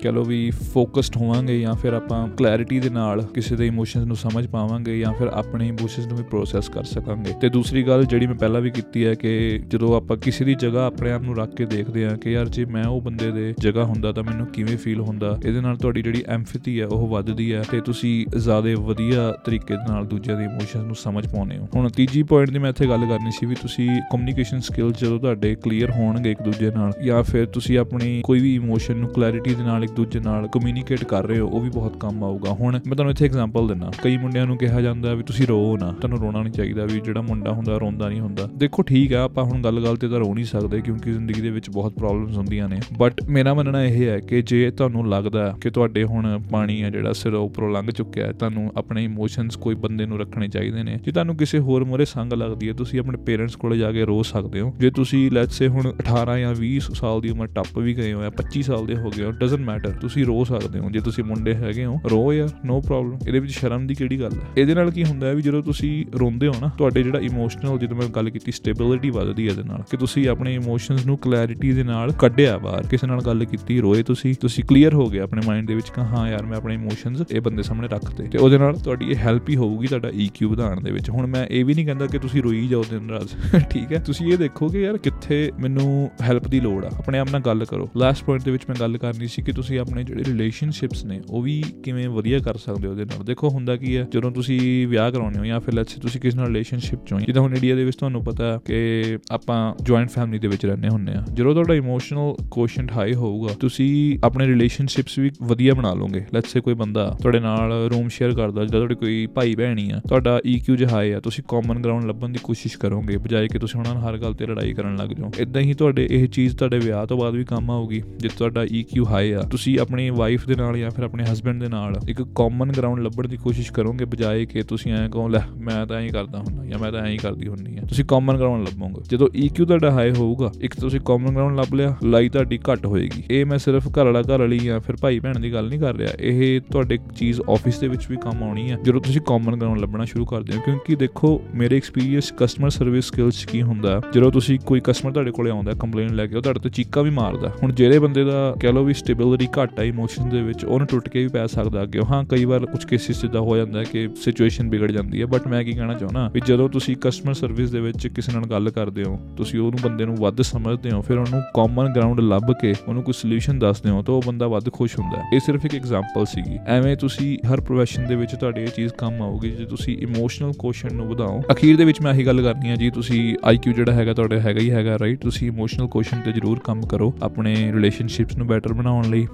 ਕਹ 0.04 0.08
ਲਓ 0.08 0.24
ਵੀ 0.24 0.50
ਫੋਕਸਡ 0.51 1.18
ਹੋਵਾਂਗੇ 1.18 1.59
ਜਾਂ 1.59 1.74
ਫਿਰ 1.74 1.94
ਆਪਾਂ 1.94 2.27
ਕਲੈਰਿਟੀ 2.27 2.80
ਦੇ 2.80 2.89
ਨਾਲ 2.89 3.21
ਕਿਸੇ 3.21 3.56
ਦੇ 3.56 3.68
ਇਮੋਸ਼ਨਸ 3.68 4.06
ਨੂੰ 4.06 4.15
ਸਮਝ 4.15 4.48
ਪਾਵਾਂਗੇ 4.48 5.00
ਜਾਂ 5.00 5.13
ਫਿਰ 5.13 5.27
ਆਪਣੇ 5.27 5.68
ਇਮੋਸ਼ਨਸ 5.68 6.07
ਨੂੰ 6.07 6.18
ਵੀ 6.18 6.24
ਪ੍ਰੋਸੈਸ 6.24 6.69
ਕਰ 6.69 6.83
ਸਕਾਂਗੇ। 6.83 7.33
ਤੇ 7.42 7.50
ਦੂਸਰੀ 7.50 7.83
ਗੱਲ 7.83 8.06
ਜਿਹੜੀ 8.06 8.27
ਮੈਂ 8.27 8.36
ਪਹਿਲਾਂ 8.36 8.62
ਵੀ 8.62 8.69
ਕੀਤੀ 8.69 9.06
ਹੈ 9.06 9.13
ਕਿ 9.13 9.62
ਜਦੋਂ 9.68 9.98
ਆਪਾਂ 9.98 10.18
ਕਿਸੇ 10.18 10.45
ਦੀ 10.45 10.56
ਜਗ੍ਹਾ 10.56 10.86
ਆਪਣੇ 10.86 11.12
ਆਪ 11.12 11.21
ਨੂੰ 11.21 11.38
ਰੱਖ 11.38 11.56
ਕੇ 11.56 11.65
ਦੇਖਦੇ 11.65 12.09
ਹਾਂ 12.09 12.18
ਕਿ 12.18 12.31
ਯਾਰ 12.31 12.50
ਜੇ 12.50 12.65
ਮੈਂ 12.65 12.86
ਉਹ 12.86 13.01
ਬੰਦੇ 13.01 13.31
ਦੇ 13.31 13.53
ਜਗ੍ਹਾ 13.59 13.83
ਹੁੰਦਾ 13.83 14.12
ਤਾਂ 14.12 14.24
ਮੈਨੂੰ 14.24 14.48
ਕਿਵੇਂ 14.48 14.77
ਫੀਲ 14.77 15.01
ਹੁੰਦਾ, 15.01 15.39
ਇਹਦੇ 15.45 15.62
ਨਾਲ 15.62 15.77
ਤੁਹਾਡੀ 15.77 16.01
ਜਿਹੜੀ 16.01 16.24
ਐਮਫੈਥੀ 16.27 16.81
ਹੈ 16.81 16.86
ਉਹ 16.86 17.07
ਵੱਧਦੀ 17.07 17.53
ਹੈ 17.53 17.63
ਤੇ 17.71 17.81
ਤੁਸੀਂ 17.81 18.25
ਜ਼ਿਆਦਾ 18.38 18.69
ਵਧੀਆ 18.80 19.33
ਤਰੀਕੇ 19.45 19.74
ਦੇ 19.74 19.94
ਨਾਲ 19.94 20.06
ਦੂਜਿਆਂ 20.06 20.38
ਦੇ 20.38 20.44
ਇਮੋਸ਼ਨਸ 20.44 20.83
ਨੂੰ 20.86 20.95
ਸਮਝ 20.95 21.27
ਪਾਉਂਦੇ 21.33 21.57
ਹੋ। 21.57 21.68
ਹੁਣ 21.75 21.89
ਤੀਜੀ 21.89 22.24
ਪੁਆਇੰਟ 22.24 22.50
ਦੀ 22.50 22.59
ਮੈਂ 22.59 22.69
ਇੱਥੇ 22.69 22.88
ਗੱਲ 22.88 23.05
ਕਰਨੀ 23.10 23.31
ਸੀ 23.31 23.46
ਵੀ 23.46 23.55
ਤੁਸੀਂ 23.55 23.89
ਕਮਿਊਨੀਕੇਸ਼ਨ 24.12 24.60
ਸਕਿੱਲਸ 24.60 25.00
ਜਦੋਂ 25.00 25.20
ਤੁਹਾਡੇ 25.20 25.55
ਕਲੀਅਰ 25.55 25.91
ਹੋਣਗੇ 25.91 26.31
ਇੱਕ 26.31 26.41
ਦੂਜੇ 26.41 26.72
ਨਾਲ 26.72 26.93
ਜਾਂ 27.05 27.24
ਫਿਰ 27.24 27.46
ਤੁਸੀਂ 27.46 27.77
ਆਪਣੀ 27.77 28.22
ਕੋਈ 28.24 28.39
ਵੀ 28.39 28.55
ਇਮੋਸ਼ਨ 28.55 28.96
ਨੂੰ 28.96 29.10
ਕਲੈਰਿਟੀ 29.10 29.55
ਦੇ 29.55 29.63
ਨਾਲ 29.63 29.84
ਇੱਕ 29.84 29.91
ਦੂਜੇ 29.91 30.20
ਨਾਲ 30.20 30.40
ਕਮਿਊਨੀਕੇਟ 30.48 31.03
ਕਰ 31.03 31.25
ਰਹੇ 31.25 31.39
ਹੋ, 31.39 31.48
ਉਹ 31.48 31.62
ਵੀ 31.62 31.69
ਬਹੁਤ 31.69 31.98
ਕੰਮ 31.98 32.24
ਆਊਗਾ। 32.24 32.51
ਹੁਣ 32.51 32.79
ਮੈਂ 32.88 32.95
ਤੁਹਾਨੂੰ 32.95 33.12
ਇੱਥੇ 33.12 33.25
ਐਗਜ਼ਾਮਪਲ 33.25 33.67
ਦਿੰਨਾ 33.67 33.91
ਕਈ 34.03 34.17
ਮੁੰਡਿਆਂ 34.17 34.45
ਨੂੰ 34.45 34.57
ਕਿਹਾ 34.57 34.81
ਜਾਂਦਾ 34.81 35.13
ਵੀ 35.13 35.24
ਤੁਸੀਂ 35.24 35.48
ਰੋ 35.48 35.77
ਨਾ। 35.77 35.91
ਤੁਹਾਨੂੰ 35.91 36.17
ਰੋਣਾ 36.17 36.41
ਨਹੀਂ 36.41 36.53
ਚਾਹੀਦਾ 36.53 36.86
ਵੀ 36.86 37.00
ਜਿਹੜਾ 37.00 37.21
ਮੁੰਡਾ 37.21 37.51
ਹੁੰਦਾ, 37.51 37.77
ਰੋਂਦਾ 37.77 38.10
ਨਹੀਂ 38.10 38.19
ਹੁੰਦਾ। 38.19 38.50
ਦੇਖੋ 38.57 38.81
ਠੀਕ 38.81 39.13
ਆ, 39.13 39.24
ਆਪਾਂ 39.24 39.43
ਹੁਣ 39.43 39.62
ਗੱਲ-ਗੱਲ 39.62 39.98
ਤੇ 39.98 40.07
ਤਾਂ 40.07 40.19
ਰੋ 40.19 40.33
ਨਹੀਂ 40.33 40.45
ਸਕਦੇ 40.45 40.81
ਕਿਉਂਕਿ 40.81 41.12
ਜ਼ਿੰਦਗੀ 41.12 41.41
ਦੇ 41.41 41.50
ਵਿੱਚ 41.50 41.69
ਬਹੁਤ 41.69 41.93
ਪ੍ਰੋਬਲਮਸ 41.93 42.38
ਹੁੰਦੀਆਂ 42.38 42.69
ਨੇ। 42.69 42.79
ਬਟ 42.98 43.24
ਮੇਰਾ 43.29 43.53
ਮੰਨਣਾ 43.53 43.83
ਇਹ 43.83 44.10
ਹੈ 44.10 44.19
ਕਿ 44.19 44.41
ਜੇ 44.41 44.71
ਤੁਹਾਨੂੰ 44.71 45.10
ਲੱਗਦਾ 45.10 45.55
ਕਿ 45.62 45.69
ਤੁਹਾਡੇ 45.69 46.03
ਹੁਣ 46.03 46.41
ਪਾਣੀ 46.51 46.83
ਹੈ 46.83 46.89
ਜਿਹੜਾ 46.89 47.13
ਸਿਰੋਂ 47.13 47.45
ਉੱਪਰੋਂ 47.45 47.69
ਲੰਘ 47.69 47.91
ਚੁੱਕਿਆ 47.91 48.27
ਹੈ, 48.27 48.31
ਤੁਹਾਨੂੰ 48.31 48.71
ਆਪਣੇ 48.77 49.03
ਇਮੋਸ਼ਨਸ 49.03 49.55
ਕੋਈ 49.55 49.75
ਬੰਦੇ 49.75 50.05
ਨੂੰ 50.05 50.19
ਰੱਖਣੇ 50.19 50.48
ਚਾਹੀਦੇ 50.48 50.83
ਨੇ। 50.83 51.00
ਜੇ 51.05 51.12
ਤੁਹਾਨੂੰ 51.12 51.36
ਕਿਸੇ 51.36 51.60
ਹੋਰ 51.60 51.83
ਮੋਰੇ 51.83 52.05
ਸੰਗ 52.05 52.33
ਲੱਗਦੀ 52.33 52.67
ਹੈ, 52.67 52.74
ਤੁਸੀਂ 52.74 53.00
ਆਪਣੇ 53.00 53.17
ਪੇਰੈਂਟਸ 53.17 53.55
ਕੋਲੇ 53.55 53.77
ਜਾ 53.77 53.91
ਕੇ 53.91 54.05
ਰੋ 54.05 54.24
ਸਕਦੇ 54.24 54.62
ਹੋ। 54.62 54.74
ਜੇ 54.79 54.89
ਤੁਸੀਂ 54.89 55.31
ਲੈਟਸ 55.31 55.57
ਸੇ 55.57 55.67
ਹੁਣ 55.67 55.93
18 56.00 56.38
ਜਾਂ 56.38 56.55
20 56.55 56.83
ਸਾਲ 56.83 57.21
ਦੀ 57.21 57.29
ਉਮਰ 57.29 57.48
ਟੱਪ 57.48 57.79
ਵੀ 57.79 57.93
ਗਏ 57.93 58.13
ਹੋ 58.13 58.21
ਜਾਂ 58.21 58.31
25 58.31 58.62
ਸਾਲ 58.62 58.86
ਦੇ 58.86 58.95
ਹੋ 58.95 59.10
ਗਏ 59.17 59.24
ਹੋ 59.24 59.31
ਡਸਨਟ 59.31 59.60
ਮੈਟਰ 59.60 59.89
ਤੁਸੀਂ 59.89 60.25
ਰੋ 60.31 60.43
ਸਕਦੇ 60.43 60.79
ਹੋ, 60.79 60.89
ਜੇ 60.89 61.00
ਤੁਸੀਂ 61.00 61.23
ਮੁੰਡੇ 61.23 61.53
ਹੈਗੇ 61.53 61.85
ਹੋ, 61.85 62.00
ਰੋ 62.11 62.33
ਯਾਰ 62.33 62.50
ਨੋ 62.65 62.81
ਪ੍ਰੋਬਲਮ 62.81 63.19
ਇਹਦੇ 63.27 63.39
ਵਿੱਚ 63.39 63.51
ਸ਼ਰਮ 63.51 63.88
ਦੀ 63.88 63.95
ਕਿਹੜੀ 63.95 64.19
ਗੱਲ 64.19 64.33
ਹੈ? 64.33 64.47
ਇਹਦੇ 64.57 64.75
ਨਾਲ 64.75 64.91
ਕੀ 64.91 65.03
ਹੁੰਦਾ 65.03 65.27
ਹੈ 65.27 65.35
ਵੀ 65.35 65.41
ਜਦੋਂ 65.41 65.63
ਤੁਸੀਂ 65.63 66.05
ਰੋਂਦੇ 66.19 66.47
ਹੋ 66.47 66.53
ਨਾ, 66.61 66.71
ਤੁਹਾਡੇ 66.77 67.03
ਜਿਹੜਾ 67.03 67.19
ਇਮੋਸ਼ਨਲ 67.19 67.77
ਜਦੋਂ 67.77 67.97
ਮੈਂ 67.97 68.07
ਗੱਲ 68.07 68.29
ਕੀਤੀ 68.29 68.51
ਸਟੇਬਿਲਿਟੀ 68.51 69.09
ਵੱਧਦੀ 69.09 69.45
ਹੈ 69.45 69.51
ਇਹਦੇ 69.51 69.63
ਨਾਲ, 69.63 69.83
ਕਿ 69.91 69.97
ਤੁਸੀਂ 69.97 70.29
ਆਪਣੇ 70.29 70.55
ਇਮੋਸ਼ਨਸ 70.55 71.05
ਨੂੰ 71.05 71.17
ਕਲੈਰਿਟੀ 71.17 71.71
ਦੇ 71.71 71.83
ਨਾਲ 71.83 72.11
ਕੱਢਿਆ 72.11 72.57
ਬਾਹਰ, 72.57 72.88
ਕਿਸੇ 72.88 73.07
ਨਾਲ 73.07 73.21
ਗੱਲ 73.21 73.45
ਕੀਤੀ, 73.45 73.81
ਰੋਏ 73.81 74.03
ਤੁਸੀਂ 74.03 74.33
ਤੁਸੀਂ 74.41 74.63
ਕਲੀਅਰ 74.63 74.93
ਹੋ 74.93 75.05
ਗਏ 75.09 75.19
ਆਪਣੇ 75.19 75.41
ਮਾਈਂਡ 75.47 75.67
ਦੇ 75.67 75.75
ਵਿੱਚ 75.75 75.89
ਕਿ 75.89 76.01
ਹਾਂ 76.01 76.29
ਯਾਰ, 76.29 76.45
ਮੈਂ 76.45 76.57
ਆਪਣੇ 76.57 76.73
ਇਮੋਸ਼ਨਸ 76.73 77.21
ਇਹ 77.31 77.41
ਬੰਦੇ 77.41 77.63
ਸਾਹਮਣੇ 77.63 77.88
ਰੱਖਤੇ। 77.88 78.23
ਤੇ 78.23 78.38
ਉਹਦੇ 78.38 78.57
ਨਾਲ 78.57 78.73
ਤੁਹਾਡੀ 78.73 79.11
ਇਹ 79.11 79.15
ਹੈਲਪ 79.15 79.50
ਹੀ 79.50 79.55
ਹੋਊਗੀ 79.55 79.88
ਤੁਹਾਡਾ 79.88 80.09
ਈਕਿਊ 80.15 80.50
ਵਧਾਉਣ 80.50 80.81
ਦੇ 80.81 80.91
ਵਿੱਚ। 80.91 81.09
ਹੁਣ 81.09 81.27
ਮੈਂ 81.27 81.45
ਇਹ 81.45 81.65
ਵੀ 81.65 81.73
ਨਹੀਂ 81.73 81.85
ਕਹਿੰਦਾ 81.85 82.05
ਕਿ 82.05 82.19
ਤੁਸੀਂ 82.19 82.43
ਰੋਈ 82.43 82.67
ਜਾਓ 82.67 82.83
ਦਿਨ 82.89 83.09
ਰਾਤ, 83.09 83.27
ਠੀਕ 83.69 83.93
ਹੈ? 83.93 84.00
ਤੁਸੀਂ 84.00 84.33
ਇਹ 84.33 84.38
ਦੇਖੋ 84.38 84.67
ਕਿ 84.67 84.81
ਯਾਰ 84.81 84.97
ਕਿੱਥੇ 84.97 85.51
ਮੈਨੂੰ 85.59 86.11
ਹੈਲਪ 86.21 86.47
ਦੀ 86.47 86.59
ਲੋੜ 86.59 86.85
ਆ। 86.85 86.89
ਆਪਣੇ 86.97 87.19
ਆਪ 87.19 87.27
ਨਾਲ 87.31 87.41
ਗੱਲ 87.41 87.65
ਕਰੋ। 87.65 87.89
ਲਾਸਟ 87.97 88.23
ਪੁਆਇੰਟ 88.23 88.45
ਦੇ 88.45 88.51
ਵਿੱਚ 88.51 88.63
ਮੈਂ 88.69 88.75
ਗੱਲ 88.79 88.97
ਕਰਨੀ 88.97 89.27
ਸੀ 89.27 89.41
ਕਿ 89.41 89.51
ਤੁਸੀਂ 89.51 89.79
ਆਪਣੇ 89.79 90.03
ਜਿਹੜੇ 90.03 90.11
ਜਿਹੜੇ 90.11 90.21
ਰਿਲੇਸ਼ਨਸ਼ਿਪਸ 90.24 91.06
ਨੇ, 91.06 91.20
ਉਹ 91.30 91.42
ਵੀ 91.42 91.63
ਕਿਵੇਂ 91.84 92.08
ਵਧੀਆ 92.10 92.40
ਕਰ 92.40 92.58
ਸਕਦੇ 92.58 92.88
ਹੋ 92.88 92.92
ਉਹਦੇ 92.92 93.06
ਨਾਲ? 93.06 93.24
ਦੇਖੋ, 93.24 93.50
ਹੁੰਦਾ 93.50 93.75
ਕੀ 93.75 93.96
ਹੈ, 93.98 94.08
ਜਦੋਂ 94.12 94.32
ਤੁਸੀਂ 94.32 94.88
ਵਿਆਹ 94.88 95.12
ਕਰਾਉਂਦੇ 95.12 95.40
ਹੋ 95.40 95.46
ਜਾਂ 95.46 95.60
ਫਿਰ 95.60 95.74
ਲੈਟਸ 95.74 95.94
ਤੁਸੀਂ 95.94 96.22
ਕਿਸੇ 96.22 96.38
ਨਾਲ 96.38 96.48
ਰਿਲੇਸ਼ਨਸ਼ਿਪ 96.48 97.06
ਚ 97.06 97.13
ਹੋ 97.13 97.20
ਜਿੱਦਾਂ 97.20 97.42
ਹੁਣ 97.42 97.56
ਇੰਡੀਆ 97.56 97.75
ਦੇ 97.75 97.84
ਵਿੱਚ 97.84 97.98
ਤੁਹਾਨੂੰ 97.98 98.24
ਪਤਾ 98.24 98.58
ਕਿ 98.66 99.18
ਆਪਾਂ 99.32 99.60
ਜੁਆਇੰਟ 99.84 100.10
ਫੈਮਿਲੀ 100.10 100.40
ਦੇ 100.40 100.48
ਵਿੱਚ 100.48 100.66
ਰਹਿੰਦੇ 100.66 100.88
ਹੁੰਦੇ 100.88 101.12
ਆ 101.12 101.24
ਜਦੋਂ 101.34 101.54
ਤੁਹਾਡਾ 101.54 101.74
ਇਮੋਸ਼ਨਲ 101.74 102.34
ਕੋਸ਼ੈਂਟ 102.51 102.92
ਹਾਈ 102.92 103.13
ਹੋਊਗਾ, 103.13 103.54
ਤੁਸੀਂ 103.60 104.20
ਆਪਣੇ 104.24 104.48
ਰਿਲੇਸ਼ਨਸ਼ਿਪਸ 104.48 105.18
ਵੀ 105.20 105.32
ਵਧੀਆ 105.44 105.74
ਬਣਾ 105.74 105.94
ਲਓਗੇ। 105.94 106.25
ਲੈਟਸ 106.34 106.54
ਸੇ 106.54 106.62
ਕੋਈ 106.62 106.74
ਬੰਦਾ 106.74 107.18
ਤੁਹਾਡੇ 107.22 107.40
ਨਾਲ 107.40 107.74
ਰੂਮ 107.94 108.08
ਸ਼ੇਅਰ 108.08 108.34
ਕਰਦਾ, 108.34 108.62
ਜਿੱਦਾਂ 108.62 108.80
ਤੁਹਾਡੇ 108.80 108.96
ਕੋਈ 108.96 109.25
ਭਾਈ 109.25 109.56
ਭੈਣ 109.56 109.78
ਹੀ 109.78 109.90
ਆ, 109.92 110.01
ਤੁਹਾਡਾ 110.08 110.40
EQ 110.48 110.75
ਜਿਹਾ 110.75 110.90
ਹਾਈ 110.90 111.12
ਆ, 111.12 111.20
ਤੁਸੀਂ 111.20 111.44
ਕਾਮਨ 111.48 111.82
ਗਰਾਊਂਡ 111.82 112.06
ਲੱਭਣ 112.06 112.30
ਦੀ 112.30 112.40
ਕੋਸ਼ਿਸ਼ 112.44 112.78
ਕਰੋਗੇ, 112.78 113.18
ਬਜਾਏ 113.18 113.48
ਕਿ 113.48 113.60
ਤੁਸੀਂ 113.60 113.80
ਉਹਨਾਂ 113.80 113.94
ਨਾਲ 113.96 114.04
ਹਰ 114.04 114.18
ਗੱਲ 114.18 114.34
ਤੇ 114.34 114.46
ਲੜਾਈ 114.46 114.74
ਕਰਨ 114.74 114.96
ਲੱਗ 114.96 115.10
ਜਾਓ। 115.10 115.32
ਇਦਾਂ 115.40 115.62
ਹੀ 115.62 115.74
ਤੁਹਾਡੇ 115.74 116.08
ਇਹ 116.12 116.28
ਚੀਜ਼ 116.28 116.58
ਤੁਹਾਡੇ 116.58 116.80
ਵਿਆਹ 116.80 117.06
ਤੋਂ 117.06 117.18
ਬਾਅਦ 117.18 117.34
ਵੀ 117.34 117.44
ਕੰਮ 117.44 117.72
ਆਊਗੀ, 117.72 118.01
ਜੇ 118.18 118.30
ਤੁਹਾਡਾ 118.38 118.63
EQ 118.63 119.06
ਹਾਈ 119.06 119.32
ਆ, 119.32 119.42
ਤੁਸੀਂ 119.42 119.80
ਆਪਣੀ 119.80 120.10
ਵਾਈਫ 120.12 120.46
ਦੇ 120.48 120.56
ਨਾਲ 120.56 120.77
ਜਾਂ 120.77 120.89
ਫਿਰ 120.89 121.03
ਆਪਣੇ 121.03 121.24
ਹਸਬੰਡ 121.24 121.62
ਦੇ 121.63 121.70
ਨਾਲ 121.70 121.96
ਇੱਕ 122.10 122.22
ਕਾਮਨ 122.36 122.72
ਗਰਾਊਂਡ 122.72 123.00
ਲੱਭਣ 123.00 123.27
ਦੀ 123.27 123.38
ਕੋਸ਼ਿਸ਼ 123.38 123.72
ਕਰੋਗੇ 123.72 124.06
ਬਜਾਏ 124.06 124.46
ਕਿ 124.46 124.63
ਤੁਸੀਂ 124.63 124.91
ਐਂ 124.94 125.10
ਕਹੋ 125.10 125.27
ਲੈ 125.27 125.39
ਮੈਂ 125.58 125.86
ਤਾਂ 125.86 125.98
ਐਂ 125.98 126.01
ਹੀ 126.01 126.10
ਕਰਦਾ 126.10 126.39
ਹੁੰਦਾ 126.39 126.65
ਜਾਂ 126.65 126.80
ਮੈਂ 126.80 126.91
ਤਾਂ 126.91 127.01
ਐਂ 127.01 127.08
ਹੀ 127.08 127.18
ਕਰਦੀ 127.18 127.48
ਹੁੰਨੀ 127.48 127.77
ਆ 127.77 127.86
ਤੁਸੀਂ 127.89 128.06
ਕਾਮਨ 128.06 128.38
ਗਰਾਊਂਡ 128.38 128.68
ਲੱਭੋਗੇ। 128.68 129.01
ਜਦੋਂ 129.10 129.27
EQ 129.44 129.65
ਤੁਹਾਡਾ 129.65 129.91
ਹਾਈ 129.91 130.12
ਹੋਊਗਾ 130.12 130.51
ਇੱਕ 130.62 130.75
ਤੁਸੀਂ 130.75 131.00
ਕਾਮਨ 131.00 131.36
ਗਰਾਊਂਡ 131.36 131.58
ਲੱਭ 131.58 131.74
ਲਿਆ 131.74 131.96
ਲੜਾਈ 132.06 132.30
ਤੁਹਾਡੀ 132.30 132.60
ਘੱਟ 132.72 132.86
ਹੋਏਗੀ। 132.86 133.24
ਇਹ 133.30 133.46
ਮੈਂ 133.46 133.58
ਸਿਰਫ 133.58 133.88
ਘਰ 133.88 134.06
ਵਾਲਾ 134.06 134.22
ਘਰ 134.22 134.39
ਵਾਲੀ 134.39 134.60
ਜਾਂ 134.60 134.80
ਫਿਰ 134.80 134.96
ਭਾਈ 135.01 135.20
ਭੈਣ 135.20 135.39
ਦੀ 135.39 135.53
ਗੱਲ 135.53 135.68
ਨਹੀਂ 135.70 135.80
ਕਰ 135.80 135.96
ਰਿਹਾ। 135.96 136.10
ਇਹ 136.20 136.62
ਤੁਹਾਡੇ 136.72 136.98
ਚੀਜ਼ 137.15 137.41
ਆਫਿਸ 137.50 137.80
ਦੇ 137.80 137.88
ਵਿੱਚ 137.88 138.10
ਵੀ 138.10 138.18
ਕੰਮ 138.18 138.44
ਆਉਣੀ 138.44 138.70
ਹੈ 138.72 138.77
ਜਦੋਂ 138.84 139.01
ਤੁਸੀਂ 139.01 139.22
ਕਾਮਨ 139.22 139.56
ਗਰਾਊਂਡ 139.56 139.80
ਲੱਭਣਾ 139.80 140.06
ਸ਼ੁਰੂ 140.06 140.25
ਕਰਦੇ 140.25 140.53
ਹੋ। 140.53 140.62
ਕਿਉਂਕਿ 140.62 140.96
ਦੇਖੋ 140.96 141.41
ਮੇਰੇ 141.56 141.77
ਐਕਸਪੀਰੀਅੰਸ 141.77 142.32
ਕਸਟਮਰ 142.38 142.70
ਸਰਵਿਸ 142.70 143.06
ਸਕਿੱਲਸ 143.06 143.46
ਕੀ 143.46 143.62
ਹੁੰਦਾ 143.62 143.96
ਹੈ, 143.96 144.01
ਜਦੋਂ 144.13 144.32
ਤੁਸੀਂ 144.32 144.60
ਕੋਈ 144.60 144.82
ਕਸਟਮਰ 144.84 145.12
ਤੁਹਾਡੇ 145.12 145.32
ਕੋਲੇ 145.32 145.51
ਆਉਂਦਾ 145.51 145.74
ਕੰਪਲੇਨ 145.74 146.15
ਲੈ 146.15 146.27
ਕੇ 146.27 146.36
ਉਹ 146.36 146.41
ਤੁਹਾਡੇ 146.41 146.60
ਤੋਂ 146.60 146.72
ਚੀਕਾ 146.72 147.01
ਵੀ 147.01 147.10
ਮਾਰਦਾ। 147.10 147.51
ਹੁਣ 147.63 147.74
ਜਿਹੜੇ 147.74 148.00
ਬੰਦੇ 148.00 148.24
ਦਾ 148.24 148.53
ਕਹਿ 148.60 148.74
ਲਓ 148.74 148.84
ਵੀ 148.84 148.94
ਸਟੇਬਿਲਿਟੀ 148.94 149.48
ਘੱਟ 149.62 149.80
ਹੈ 149.80 149.86
ਇਮੋਸ਼ਨ 150.01 150.29
ਦੇ 150.29 150.41
ਵਿੱਚ 150.41 150.63
ਉਹਨੂੰ 150.65 150.88
ਟੁੱਟ 150.88 151.10
ਕੇ 151.10 151.22
ਵੀ 151.22 151.27
ਪੈ 151.27 151.46
ਸਕਦਾ 151.48 151.81
ਅੱਗੇ। 151.84 152.00
ਹਾਂ, 152.12 152.24
ਕਈ 152.25 152.46
ਵਾਰ 152.46 152.65
ਕੁਝ 152.65 152.84
ਕੇਸਿਸ 152.86 153.22
ਜਿੱਦਾਂ 153.22 153.41
ਹੋ 153.41 153.58
ਜਾਂਦਾ 153.58 153.79
ਹੈ 153.79 153.84
ਕਿ 153.84 154.08
ਸਿਚੁਏਸ਼ਨ 154.22 154.70
ਵਿਗੜ 154.70 154.91
ਜਾਂਦੀ 154.91 155.22
ਹੈ 155.22 155.25
ਬਟ 155.25 155.48
ਮੈਂ 155.48 155.63
ਕੀ 155.63 155.74
ਕਹਿਣਾ 155.74 155.93
ਚਾਹੁੰਦਾ 155.93 156.27
ਵੀ 156.34 156.41
ਜਦੋਂ 156.48 156.67
ਤੁਸੀਂ 156.70 156.96
ਕਸਟਮਰ 157.01 157.34
ਸਰਵਿਸ 157.34 157.72
ਦੇ 157.72 157.79
ਵਿੱਚ 157.79 158.08
ਕਿਸੇ 158.08 158.31
ਨਾਲ 158.31 158.46
ਗੱਲ 158.46 158.70
ਕਰਦੇ 158.70 159.03
ਹੋ, 159.03 159.20
ਤੁਸੀਂ 159.38 159.60
ਉਹਨੂੰ 159.60 159.79
ਬੰਦੇ 159.84 160.05
ਨੂੰ 160.05 160.15
ਵੱਧ 160.15 160.41
ਸਮਝਦੇ 160.41 160.91
ਹੋ, 160.91 161.01
ਫਿਰ 161.01 161.17
ਉਹਨੂੰ 161.17 161.41
ਕਾਮਨ 161.55 161.91
ਗਰਾਊਂਡ 161.93 162.20
ਲੱਭ 162.20 162.51
ਕੇ 162.62 162.74
ਉਹਨੂੰ 162.88 163.03
ਕੋਈ 163.03 163.13
ਸੋਲੂਸ਼ਨ 163.13 163.60
ਦੱਸਦੇ 163.60 163.89
ਹੋ, 163.89 164.01
ਤਾਂ 164.01 164.13
ਉਹ 164.13 164.22
ਬੰਦਾ 164.27 164.48
ਵੱਧ 164.48 164.72
ਖੁਸ਼ 164.72 164.98
ਹੁੰਦਾ 165.00 165.17
ਹੈ। 165.17 165.24
ਇਹ 165.34 165.39
ਸਿਰਫ 165.39 165.65
ਇੱਕ 165.65 165.75
ਐਗਜ਼ਾਮਪਲ 165.75 166.25
ਸੀਗੀ। 166.25 166.58
ਐਵੇਂ 166.67 166.96
ਤੁਸੀਂ 166.98 167.38
ਹਰ 167.48 167.62
ਪ੍ਰੋਫੈਸ਼ਨ 167.62 168.08
ਦੇ 168.08 168.15
ਵਿੱਚ 168.15 168.36
ਤੁਹਾਡੀ 168.36 168.62
ਇਹ 168.62 168.67
ਚੀਜ਼ 168.67 168.93
ਕੰਮ 168.93 169.22
ਆਊਗੀ, 169.22 169.51
ਜੇ 169.51 169.65
ਤੁਸੀਂ 169.65 169.98
ਇਮੋਸ਼ਨਲ 169.98 170.51
ਕੋਸ਼ੈਂਟ 170.60 170.93
ਨੂੰ 170.93 171.08
ਵਧਾਓ। 171.08 171.41
ਅਖੀਰ 171.51 171.77
ਦੇ 171.77 171.86
ਵਿੱਚ 171.86 172.01
ਮੈਂ 172.01 172.13
ਇਹੀ 172.13 172.25
ਗੱਲ 172.25 172.41
ਕਰਨੀ 172.41 172.70
ਹੈ 172.70 172.75
ਜੀ, 172.75 172.89
ਤੁਸੀਂ 172.89 173.22
IQ 173.53 173.74
ਜਿਹੜਾ 173.74 173.91
ਹੈਗਾ 173.91 174.13
ਤੁਹਾਡਾ 174.13 174.39
ਹੈਗਾ 174.39 174.60
ਹੀ 174.60 174.72
ਹੈਗਾ 174.72 174.98
ਰਾਈਟ 175.00 175.22
ਤੁਸੀਂ 175.22 175.48
ਇਮੋਸ਼ਨਲ 175.48 175.88
ਕੋਸ਼ੈਂਟ 175.88 176.25
ਤੇ 176.25 176.31
ਜ਼ਰੂਰ 176.31 176.60
ਕੰਮ 176.63 176.81
ਕਰੋ, 176.81 177.13
ਆਪਣੇ 177.24 177.55
ਰਿਲੇਸ਼ਨਸ਼ਿਪਸ 177.72 178.38
ਨੂੰ 178.38 178.48
ਬੈਟਰ 178.48 178.74
ਬਣਾਉਣ 178.74 179.10
ਲਈ 179.10 179.27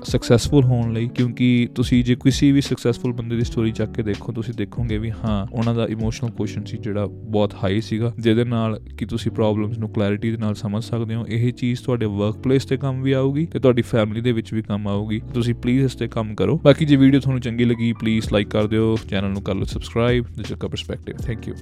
ਸਕਸੈਸਫੁਲ 0.47 0.63
ਹੋਣ 0.63 0.93
ਲਈ, 0.93 1.07
ਕਿਉਂਕਿ 1.07 1.67
ਤੁਸੀਂ 1.75 2.03
ਜੇ 2.03 2.15
ਕਿਸੇ 2.15 2.51
ਵੀ 2.51 2.61
ਸਕਸੈਸਫੁਲ 2.61 3.13
ਬੰਦੇ 3.13 3.35
ਦੀ 3.35 3.43
ਸਟੋਰੀ 3.43 3.71
ਚੱਕ 3.71 3.93
ਕੇ 3.93 4.03
ਦੇਖੋ, 4.03 4.31
ਤੁਸੀਂ 4.31 4.53
ਦੇਖੋਗੇ 4.53 4.97
ਵੀ 4.97 5.11
ਹਾਂ, 5.11 5.45
ਉਹਨਾਂ 5.51 5.73
ਦਾ 5.75 5.85
ਇਮੋਸ਼ਨਲ 5.87 6.31
ਕੋਸ਼ੈਂਟ 6.31 6.67
ਸੀ 6.67 6.77
ਜਿਹੜਾ 6.77 7.05
ਬਹੁਤ 7.05 7.53
ਹਾਈ 7.63 7.81
ਸੀਗਾ, 7.81 8.13
ਜਿਹਦੇ 8.19 8.43
ਨਾਲ 8.43 8.79
ਕਿ 8.97 9.05
ਤੁਸੀਂ 9.05 9.31
ਪ੍ਰੋਬਲਮਸ 9.31 9.77
ਨੂੰ 9.77 9.89
ਕਲੈਰਿਟੀ 9.89 10.31
ਦੇ 10.31 10.37
ਨਾਲ 10.37 10.55
ਸਮਝ 10.55 10.83
ਸਕਦੇ 10.83 11.15
ਹੋ, 11.15 11.25
ਇਹ 11.27 11.51
ਚੀਜ਼ 11.53 11.81
ਤੁਹਾਡੇ 11.83 12.05
ਵਰਕਪਲੇਸ 12.05 12.65
ਤੇ 12.65 12.77
ਕੰਮ 12.77 13.01
ਵੀ 13.01 13.11
ਆਊਗੀ 13.11 13.45
ਤੇ 13.45 13.59
ਤੁਹਾਡੀ 13.59 13.81
ਫੈਮਿਲੀ 13.81 14.21
ਦੇ 14.21 14.31
ਵਿੱਚ 14.31 14.53
ਵੀ 14.53 14.61
ਕੰਮ 14.61 14.87
ਆਊਗੀ, 14.87 15.21
ਤੁਸੀਂ 15.33 15.55
ਪਲੀਜ਼ 15.55 15.83
ਇਸ 15.85 15.95
ਤੇ 15.95 16.07
ਕੰਮ 16.07 16.35
ਕਰੋ। 16.35 16.59
ਬਾਕੀ 16.63 16.85
ਜੇ 16.85 16.95
ਵੀਡੀਓ 16.95 17.19
ਤੁਹਾਨੂੰ 17.19 17.41
ਚੰਗੀ 17.41 17.65
ਲੱਗੀ 17.65 17.91
ਪਲੀਜ਼ 17.93 18.33
ਲਾਈਕ 18.33 18.49
ਕਰ 18.49 18.67
ਦਿਓ 18.67 18.95
ਚੈਨਲ 19.09 19.31
ਨੂੰ 19.31 19.41
ਕਰ 19.41 19.55
ਲਓ 19.55 19.63
subscribe 19.65 20.25
this 20.37 20.51
is 20.51 20.53
a 20.53 20.67
perspective 20.67 21.17
thank 21.25 21.47
you 21.47 21.53